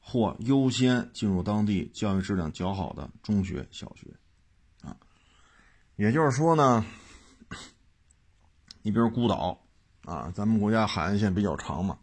[0.00, 4.12] 或优先进入当地教育质量较好的中学、小学，
[4.82, 4.96] 啊，
[5.94, 6.84] 也就是说呢，
[8.86, 9.60] 你比如孤岛，
[10.04, 11.98] 啊，咱们国家海岸线比较长嘛，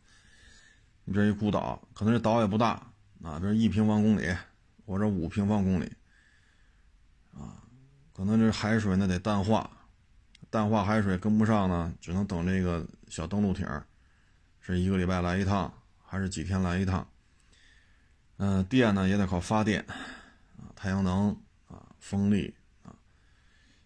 [1.05, 2.71] 你这一孤岛，可能这岛也不大，
[3.23, 4.27] 啊，比如一平方公里
[4.86, 5.89] 或者五平方公里
[7.31, 7.63] 啊。
[8.11, 9.69] 可能这海水呢得淡化，
[10.49, 13.65] 淡化海水跟不上呢，只能等这个小登陆艇，
[14.59, 15.73] 是一个礼拜来一趟，
[16.03, 17.07] 还是几天来一趟？
[18.36, 19.79] 嗯，电呢也得靠发电，
[20.57, 21.29] 啊，太阳能
[21.69, 22.53] 啊，风力
[22.84, 22.93] 啊，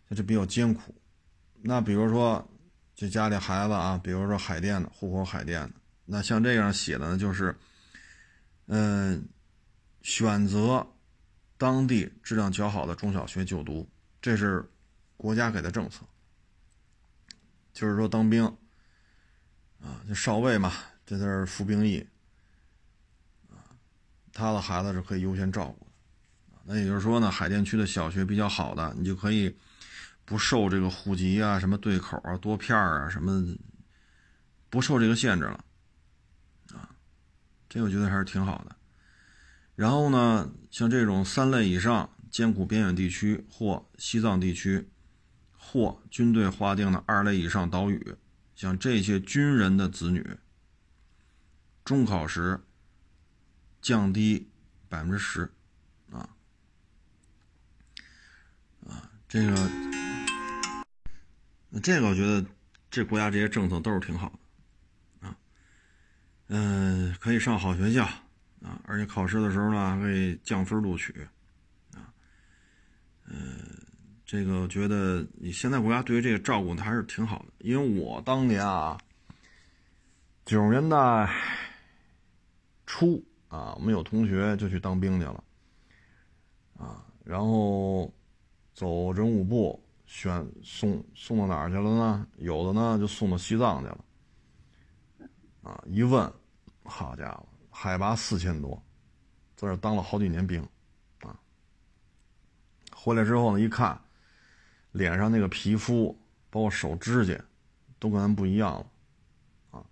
[0.07, 0.95] 那这比较艰苦。
[1.61, 2.43] 那比如说
[2.97, 5.73] 这家里孩子啊，比如说海淀的，户口海淀的，
[6.03, 7.55] 那像这样写的呢，就是，
[8.65, 9.23] 嗯，
[10.01, 10.87] 选择
[11.59, 13.87] 当地质量较好的中小学就读。
[14.19, 14.67] 这是
[15.15, 16.07] 国家给的政策，
[17.71, 18.43] 就是说当兵
[19.79, 20.73] 啊，就少尉嘛，
[21.05, 22.03] 这是服兵役
[23.51, 23.61] 啊，
[24.33, 25.91] 他的孩子是可以优先照顾的。
[26.63, 29.55] 那也就是说呢，海淀区的小学比较好的，你就可以
[30.27, 33.57] 不受这个户籍啊、什么对口啊、多片啊什么，
[34.69, 35.65] 不受这个限制了
[36.73, 36.93] 啊。
[37.67, 38.75] 这我觉得还是挺好的。
[39.75, 42.13] 然后呢，像这种三类以上。
[42.29, 44.89] 艰苦边远地区或西藏地区，
[45.57, 48.15] 或军队划定的二类以上岛屿，
[48.53, 50.37] 像这些军人的子女，
[51.85, 52.59] 中考时
[53.81, 54.51] 降低
[54.89, 55.49] 百分之十，
[56.11, 56.29] 啊
[58.85, 59.55] 啊，这个，
[61.81, 62.45] 这个我觉得
[62.89, 64.31] 这国家这些政策都是挺好
[65.21, 65.37] 的，啊，
[66.47, 68.03] 嗯，可以上好学校
[68.61, 71.13] 啊，而且考试的时候呢还，可以降分录取。
[71.93, 72.13] 啊
[73.25, 73.59] 嗯，
[74.25, 78.97] 这个我觉得你现在国家对于这个照顾的还是挺好的，因为我当年啊，
[80.45, 81.29] 九十年代
[82.85, 85.43] 初啊，我们有同学就去当兵去了，
[86.77, 88.11] 啊，然后
[88.73, 92.27] 走人武部选送送到哪儿去了呢？
[92.37, 94.05] 有的呢就送到西藏去了，
[95.61, 96.33] 啊，一问，
[96.83, 98.81] 好家伙，海拔四千多，
[99.55, 100.61] 在这当了好几年兵。
[101.19, 101.37] 啊
[102.95, 103.99] 回来之后呢，一看，
[104.91, 106.17] 脸上那个皮肤，
[106.49, 107.39] 包括手指甲，
[107.99, 108.91] 都跟咱不一样了，
[109.71, 109.85] 啊，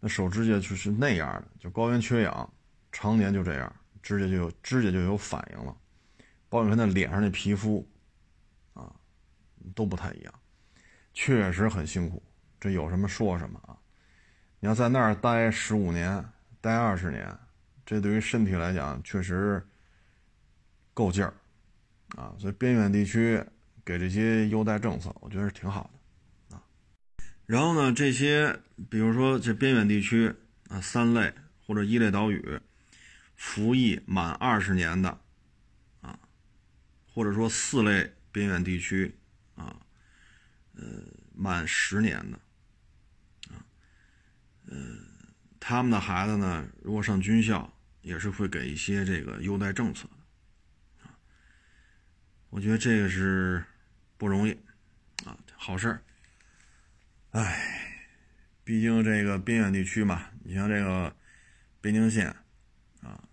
[0.00, 2.52] 那手指甲就是那样的，就高原缺氧，
[2.90, 5.76] 常年就这样，指甲就有指甲就有反应了，
[6.48, 7.86] 包括他那脸上那皮肤，
[9.74, 10.34] 都不太一样，
[11.12, 12.22] 确实很辛苦，
[12.60, 13.76] 这有什么说什么啊，
[14.60, 16.24] 你要在那儿待十五年，
[16.60, 17.38] 待二十年，
[17.84, 19.66] 这对于身体来讲确实
[20.94, 21.34] 够劲儿。
[22.16, 23.42] 啊，所以边远地区
[23.86, 25.90] 给这些优待政策，我觉得是挺好
[26.48, 26.62] 的，啊。
[27.46, 28.54] 然后呢，这些
[28.90, 30.30] 比如说这边远地区
[30.68, 31.32] 啊，三类
[31.66, 32.60] 或者一类岛屿，
[33.34, 35.18] 服役满二十年的，
[36.02, 36.18] 啊，
[37.14, 39.16] 或者说四类边远地区
[39.54, 39.76] 啊，
[40.74, 40.84] 呃，
[41.34, 42.38] 满十年的，
[43.48, 43.64] 啊，
[44.66, 44.76] 呃，
[45.60, 50.08] 他们的孩子呢，如果上军校，也是会给一些这个优待政策。
[52.50, 53.64] 我觉得这个是
[54.18, 54.52] 不容易
[55.24, 56.02] 啊，好事儿。
[57.30, 58.04] 哎，
[58.62, 61.16] 毕竟这个边远地区嘛，你像这个
[61.80, 62.28] 边境线
[63.00, 63.24] 啊，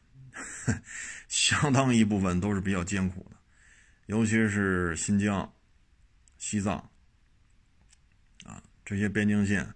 [1.27, 3.35] 相当一部分都是比较艰苦的，
[4.05, 5.53] 尤其是新疆、
[6.39, 6.77] 西藏
[8.43, 9.71] 啊这些边境线，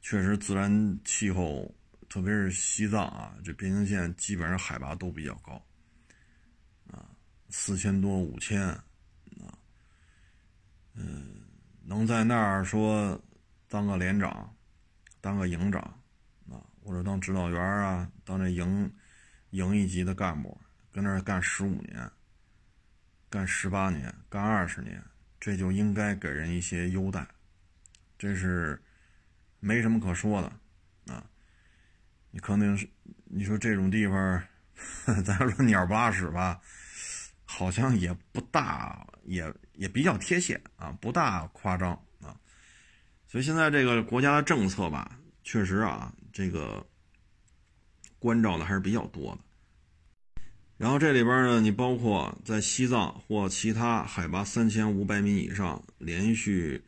[0.00, 1.72] 确实自然气候，
[2.08, 5.52] 特别是西藏啊，这边境线基本上海拔都比较高。
[6.90, 7.08] 啊，
[7.50, 8.82] 四千多五千，啊，
[10.94, 11.42] 嗯，
[11.84, 13.22] 能在那儿说
[13.68, 14.54] 当个连长，
[15.20, 15.80] 当个营长，
[16.50, 18.92] 啊，或者当指导员啊，当这营
[19.50, 22.10] 营一级的干部，跟那儿干十五年，
[23.30, 25.02] 干十八年，干二十年，
[25.42, 27.26] 这就应该给人一些优待，
[28.16, 28.80] 这是
[29.58, 31.28] 没什么可说的，啊，
[32.30, 32.88] 你肯定是
[33.24, 34.40] 你说这种地方，
[35.24, 36.60] 咱说鸟不拉屎吧。
[37.44, 41.90] 好像也不大，也也比较贴切啊，不大夸张
[42.20, 42.38] 啊。
[43.26, 46.86] 所以现在这个国家的政策吧，确实啊，这个
[48.20, 49.40] 关照的还是比较多的。
[50.82, 56.82] 然后这里边呢，你包括在西藏或其他海拔三千五百米以上连续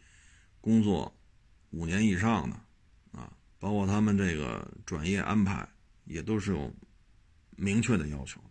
[0.60, 1.16] 工作
[1.70, 2.56] 五年以上的
[3.12, 3.30] 啊，
[3.60, 5.68] 包括他们这个转业安排，
[6.06, 6.74] 也都是有
[7.54, 8.46] 明确的要求的。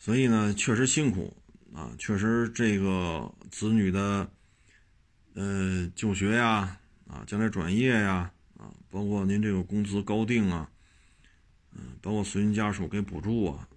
[0.00, 1.32] 所以呢，确实辛苦
[1.72, 4.28] 啊，确实这个子女的
[5.34, 10.68] 呃就学呀，啊，将来转业呀，啊，包括您这个工资高定啊，
[11.72, 13.68] 嗯，包括随军家属给补助啊，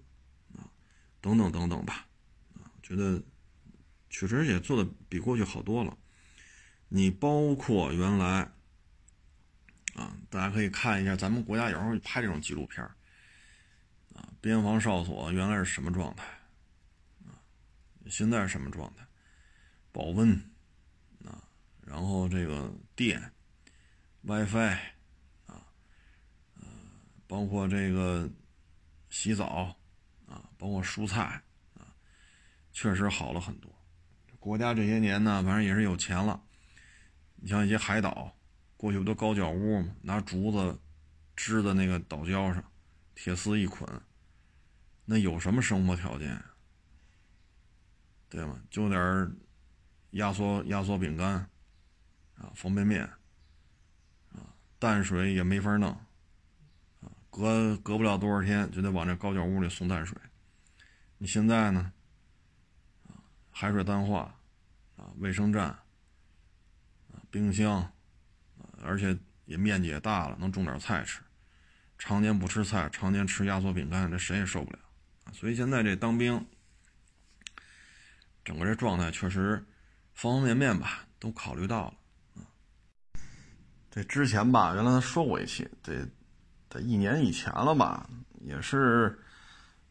[0.56, 0.66] 啊，
[1.20, 2.06] 等等等等吧，
[2.54, 3.22] 啊，觉得
[4.10, 5.96] 确实也做的比过去好多了。
[6.88, 8.50] 你包括原来
[9.94, 12.84] 啊，大家可以看一下，咱们国家有时候拍这种纪录片
[14.14, 16.24] 啊，边防哨所原来是什么状态
[17.26, 17.38] 啊？
[18.08, 19.06] 现在是什么状态？
[19.92, 20.30] 保温
[21.24, 21.42] 啊，
[21.86, 23.32] 然后这个电、
[24.22, 24.76] WiFi，
[27.26, 28.28] 包括这个
[29.10, 29.76] 洗澡
[30.26, 31.42] 啊，包括蔬菜
[31.74, 31.94] 啊，
[32.72, 33.70] 确实好了很多。
[34.38, 36.42] 国家这些年呢，反正也是有钱了。
[37.36, 38.36] 你像一些海岛，
[38.76, 39.94] 过去不都高脚屋吗？
[40.02, 40.78] 拿竹子
[41.34, 42.62] 支在那个岛礁上，
[43.14, 43.88] 铁丝一捆，
[45.04, 46.42] 那有什么生活条件？
[48.28, 48.60] 对吗？
[48.68, 49.36] 就点
[50.10, 51.34] 压缩压缩饼干
[52.36, 53.04] 啊，方便面
[54.32, 55.96] 啊，淡水也没法弄，
[57.34, 60.16] 隔隔不了多少天就得往这高脚屋里送淡水。
[61.18, 61.92] 你现在呢？
[63.50, 64.38] 海水淡化
[64.96, 65.76] 啊，卫生站。
[67.30, 67.92] 冰箱，
[68.80, 71.20] 而且也面积也大了，能种点菜吃。
[71.98, 74.78] 常年不吃菜，常年吃压缩饼干，这谁也受不了。
[75.32, 76.46] 所以现在这当兵，
[78.44, 79.66] 整个这状态确实
[80.12, 81.94] 方方面面吧，都考虑到了。
[83.90, 86.06] 这之前吧，原来他说过一期，这
[86.80, 88.08] 一年以前了吧，
[88.40, 89.18] 也是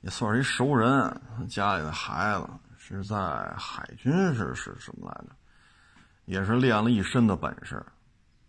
[0.02, 3.16] 也算是一熟人，家里的孩子是在
[3.58, 5.36] 海军是是什么来着？
[6.26, 7.86] 也是练了一身的本事，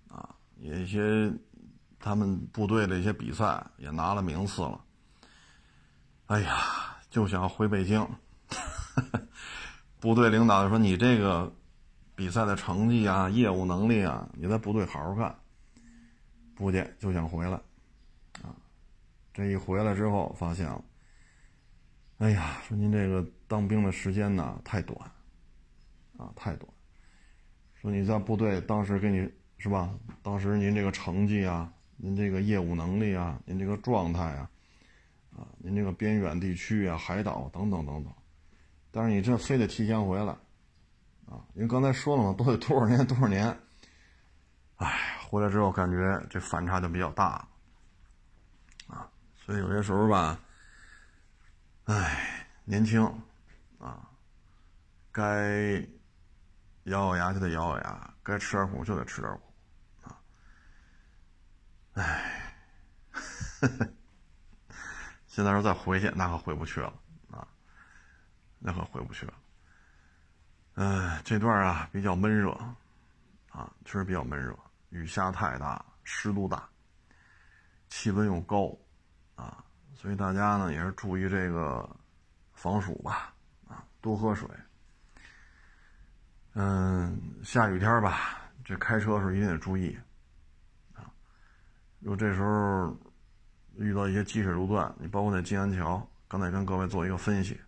[0.09, 0.29] 啊，
[0.59, 1.33] 一些
[1.99, 4.81] 他们部队的一些比赛也拿了名次了。
[6.27, 8.07] 哎呀，就想回北京。
[10.01, 11.53] 部队领导说：“你这个
[12.15, 15.35] 比赛的成绩啊，业务能力啊，你在部队好好干。”
[16.55, 17.61] 部队就想回来，
[19.35, 20.83] 这一回来之后发现了，
[22.19, 24.97] 哎呀，说您这个当兵的时间呢太短，
[26.17, 26.73] 啊，太短。
[27.75, 29.29] 说你在部队当时给你
[29.59, 29.93] 是吧？
[30.23, 34.49] 当时您这个成绩啊，您这个业务能力啊，您这个状态啊，
[35.37, 38.15] 啊，您这个边远地区啊、海岛等等等等，
[38.93, 40.33] 但是你这非得提前回来，
[41.27, 43.59] 啊，因为刚才说了嘛，都得多少年多少年，
[44.77, 47.47] 哎，回来之后感觉这反差就比较大，
[49.45, 50.39] 所以有些时候吧，
[51.85, 53.03] 哎，年轻，
[53.79, 54.09] 啊，
[55.13, 55.87] 该。
[56.85, 59.55] 咬咬牙就得咬咬牙，该吃点苦就得吃点苦，
[60.03, 60.21] 啊，
[61.95, 62.55] 唉，
[63.11, 63.89] 呵 呵
[65.27, 66.93] 现在说再回去，那可回不去了
[67.31, 67.49] 啊，
[68.59, 69.33] 那可回不去了。
[70.75, 72.51] 嗯，这段啊比较闷热，
[73.49, 74.55] 啊，确实比较闷热，
[74.91, 76.69] 雨下太大，湿度大，
[77.89, 78.77] 气温又高，
[79.35, 79.65] 啊，
[79.95, 81.89] 所以大家呢也是注意这个
[82.53, 83.35] 防暑吧，
[83.69, 84.49] 啊，多喝水。
[86.55, 89.99] 嗯，下雨天吧，这开车时候一定得注意
[90.95, 91.11] 啊。
[91.99, 92.97] 如果这时候
[93.77, 97.61] 遇到一些积水路段，你包括在金安桥，刚才跟各位做一个分析，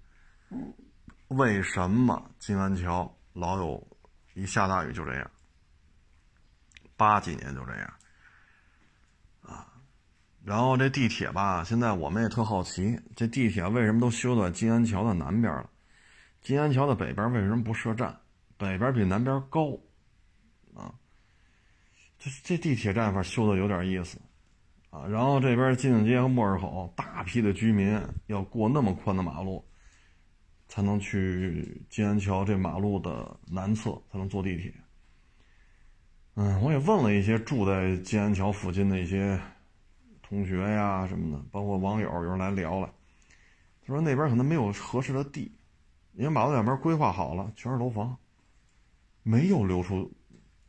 [1.29, 3.87] 为什么金安桥老有
[4.35, 5.31] 一下大雨就这样？
[6.97, 7.93] 八几年就这样。
[10.47, 15.69] 然后这地铁吧，现在我们也特好奇，这地铁为什么都修到金安桥的南边了？
[16.41, 18.17] 金安桥的北边为什么不设站？
[18.57, 19.73] 北边比南边高，
[20.73, 20.95] 啊，
[22.17, 24.21] 这这地铁站法修的有点意思，
[24.91, 29.65] 啊，然后这边金井街和莫尔口大批的居民要过那么宽的马路，
[30.69, 34.73] 才能去金安桥这马路的南侧才能坐地铁。
[36.37, 39.37] 嗯，我也问了一些住在金安桥附近的一些
[40.29, 42.93] 同学呀什么的，包括网友有人来聊了，
[43.83, 45.53] 他说那边可能没有合适的地，
[46.15, 48.17] 因为马路两边规划好了，全是楼房。
[49.23, 50.09] 没有留出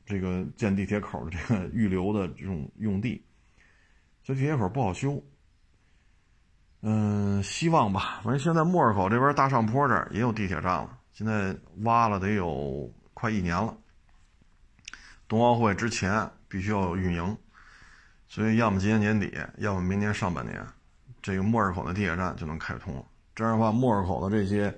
[0.05, 3.23] 这个建地铁口的这个 预留的这种用地，
[4.23, 5.23] 所以地铁口不好修。
[6.81, 8.21] 嗯，希望吧。
[8.23, 13.75] 反正现在莫尔口这边大上坡这儿也有地铁站了，现在挖了得有快一年了。
[15.27, 17.37] 冬奥会之前必须要有运营，
[18.27, 20.65] 所以要么今年年底，要么明年上半年，
[21.21, 23.05] 这个莫尔口的地铁站就能开通了。
[23.33, 24.73] 这样的话，莫尔口的这些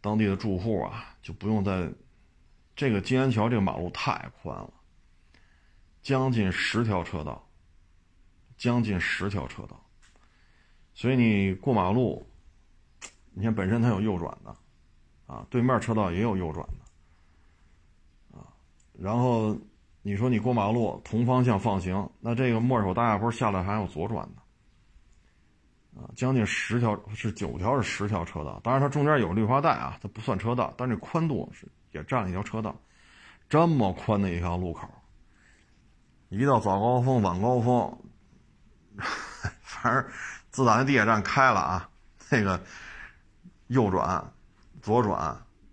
[0.00, 1.90] 当地的住户啊，就不用在。
[2.74, 4.72] 这个金安桥这个马路太宽了，
[6.00, 7.46] 将近十条车道，
[8.56, 9.78] 将近十条车道，
[10.94, 12.26] 所以你过马路，
[13.34, 14.56] 你看本身它有右转的，
[15.26, 18.48] 啊，对面车道也有右转的，啊，
[18.98, 19.54] 然后
[20.02, 32.74] 你说你过马路同方向放行，那这个莫手大下坡下来还有左转的，啊，将近十条是九条是十条车道，当然它中间有绿化带啊，它不算车道，但是宽度是也占了一条车道，
[33.48, 34.88] 这么宽的一条路口。
[36.30, 37.98] 一到早高峰、晚高峰，
[39.62, 40.04] 反正
[40.50, 41.88] 自打那地铁站开了啊，
[42.28, 42.60] 那个
[43.68, 44.32] 右转、
[44.80, 45.16] 左转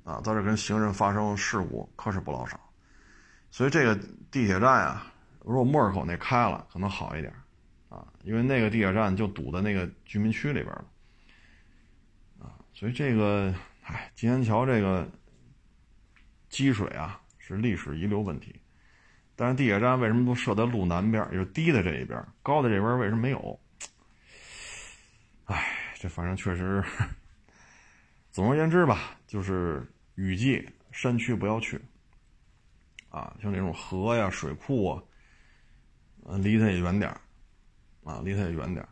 [0.03, 2.59] 啊，在这跟行人发生事故可是不老少。
[3.59, 3.93] 所以这个
[4.31, 5.11] 地铁站啊，
[5.43, 7.33] 如果莫尔口那开了，可能好一点
[7.89, 10.85] 啊，因为那个地铁站就堵在那个居民区里边了
[12.39, 12.55] 啊。
[12.73, 13.53] 所以这个，
[13.83, 15.05] 哎，金安桥这个
[16.47, 18.55] 积水啊，是历史遗留问题。
[19.35, 23.59] 但是地铁站为什么都设在路南边，也就低的这一边，高的这边为什么没有？
[25.47, 26.81] 哎，这反正确实。
[28.31, 31.77] 总而言之吧，就是雨季山区不要去。
[33.09, 35.03] 啊，像这种河呀、水库啊，
[36.25, 37.09] 嗯，离它也远点
[38.03, 38.87] 啊，离它也远点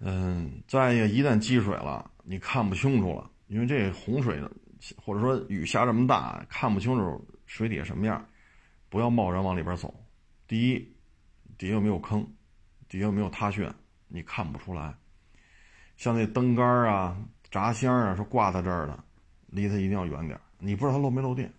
[0.00, 4.40] 嗯，再一个，一旦积水了，你看不清楚了，因为这洪水
[4.96, 8.24] 或者说雨下这么大，看不清楚水底下什么样。
[8.90, 9.92] 不要贸然往里边走。
[10.46, 10.78] 第一，
[11.58, 12.26] 底下有没有坑，
[12.88, 13.70] 底下有没有塌陷，
[14.06, 14.94] 你看不出来。
[15.96, 17.14] 像那灯杆啊、
[17.50, 19.04] 闸箱啊，说挂在这儿的，
[19.48, 20.40] 离它一定要远点。
[20.58, 21.52] 你不知道它漏没漏电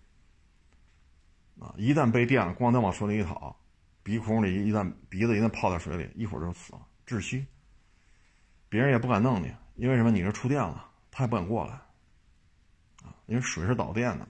[1.60, 1.72] 啊？
[1.76, 3.54] 一旦被电了，咣当往水里一躺，
[4.02, 7.46] 鼻孔里一旦鼻子一旦泡在水里，一会儿就死了，窒息。
[8.68, 10.10] 别人也不敢弄你，因为什么？
[10.10, 11.72] 你这触电了，他也不敢过来
[13.04, 14.26] 啊，因为水是导电的，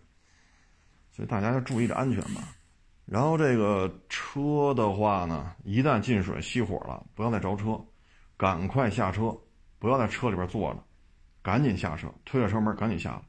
[1.12, 2.42] 所以大家要注意着安全吧。
[3.04, 7.78] 然后这个车的话呢，一旦进水熄火了，不要再着车，
[8.36, 9.36] 赶快下车，
[9.78, 10.82] 不要在车里边坐着，
[11.42, 13.22] 赶紧下车，推着车门赶紧下来。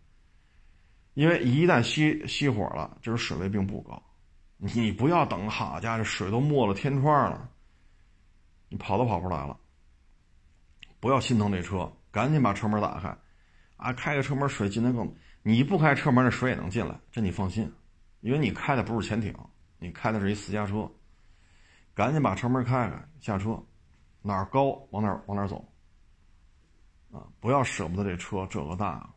[1.13, 4.01] 因为一旦熄熄火了，就是水位并不高，
[4.57, 7.49] 你不要等，好家伙，这水都没了天窗了，
[8.69, 9.57] 你跑都跑不出来了。
[10.99, 13.17] 不要心疼这车，赶紧把车门打开，
[13.77, 15.13] 啊，开个车门水进来更，
[15.43, 17.71] 你不开车门，那水也能进来，这你放心，
[18.19, 19.33] 因为你开的不是潜艇。
[19.83, 20.87] 你开的是一私家车，
[21.95, 23.59] 赶紧把车门开开，下车，
[24.21, 25.67] 哪儿高往哪儿往哪儿走，
[27.11, 29.11] 啊，不要舍不得这车这个大，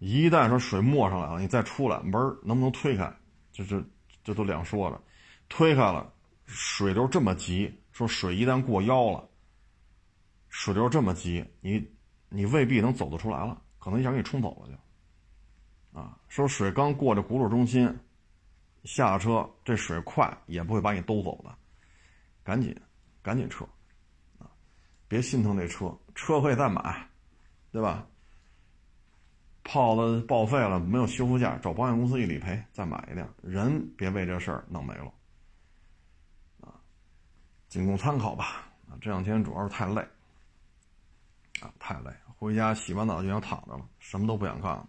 [0.00, 2.12] 一旦说水没上来了，你再出来门
[2.42, 3.14] 能不能推开，
[3.52, 3.80] 这这
[4.24, 5.00] 这都两说了，
[5.48, 6.12] 推开了，
[6.46, 9.28] 水流这么急，说水一旦过腰了，
[10.48, 11.88] 水流这么急，你
[12.28, 17.96] 你未必能走得出来了，可能一下给你冲走了就，啊，说水刚过这轱辘中心。
[18.84, 21.54] 下车，这水快也不会把你兜走的，
[22.42, 22.74] 赶紧，
[23.20, 23.62] 赶紧撤，
[24.38, 24.48] 啊，
[25.06, 27.06] 别心疼这车，车可以再买，
[27.70, 28.06] 对吧？
[29.72, 33.32] 泡子报废了，没有修复价，找保险公司一理赔，再买一辆。
[33.40, 35.12] 人别为这事儿弄没了，
[36.60, 36.74] 啊，
[37.68, 38.68] 仅供参考吧。
[38.88, 40.00] 啊，这两天主要是太累，
[41.60, 44.88] 啊，太累，回家洗完澡就想躺着了，什么都不想干了。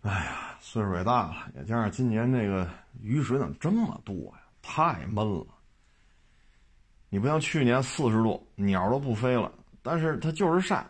[0.00, 2.66] 哎呀，岁数也大了，也加上今年这个
[3.02, 4.40] 雨水怎么这么多呀？
[4.62, 5.46] 太闷了。
[7.10, 9.52] 你不像去年四十度，鸟都不飞了，
[9.82, 10.82] 但是它就是晒，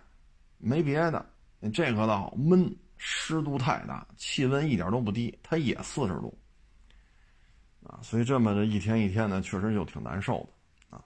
[0.58, 1.26] 没别的。
[1.70, 6.36] 这可倒好，闷，湿度太大，气温一点都不低，它也四十度。
[7.84, 10.38] 啊，所以这么的一天一天的，确实就挺难受
[10.90, 10.97] 的。
[10.97, 11.05] 啊，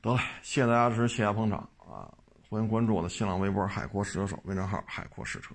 [0.00, 2.12] 得了，谢谢大家支持，谢谢捧场啊！
[2.48, 5.54] 欢迎关注我的新浪微博“海阔试车手”微信号“海阔试车”。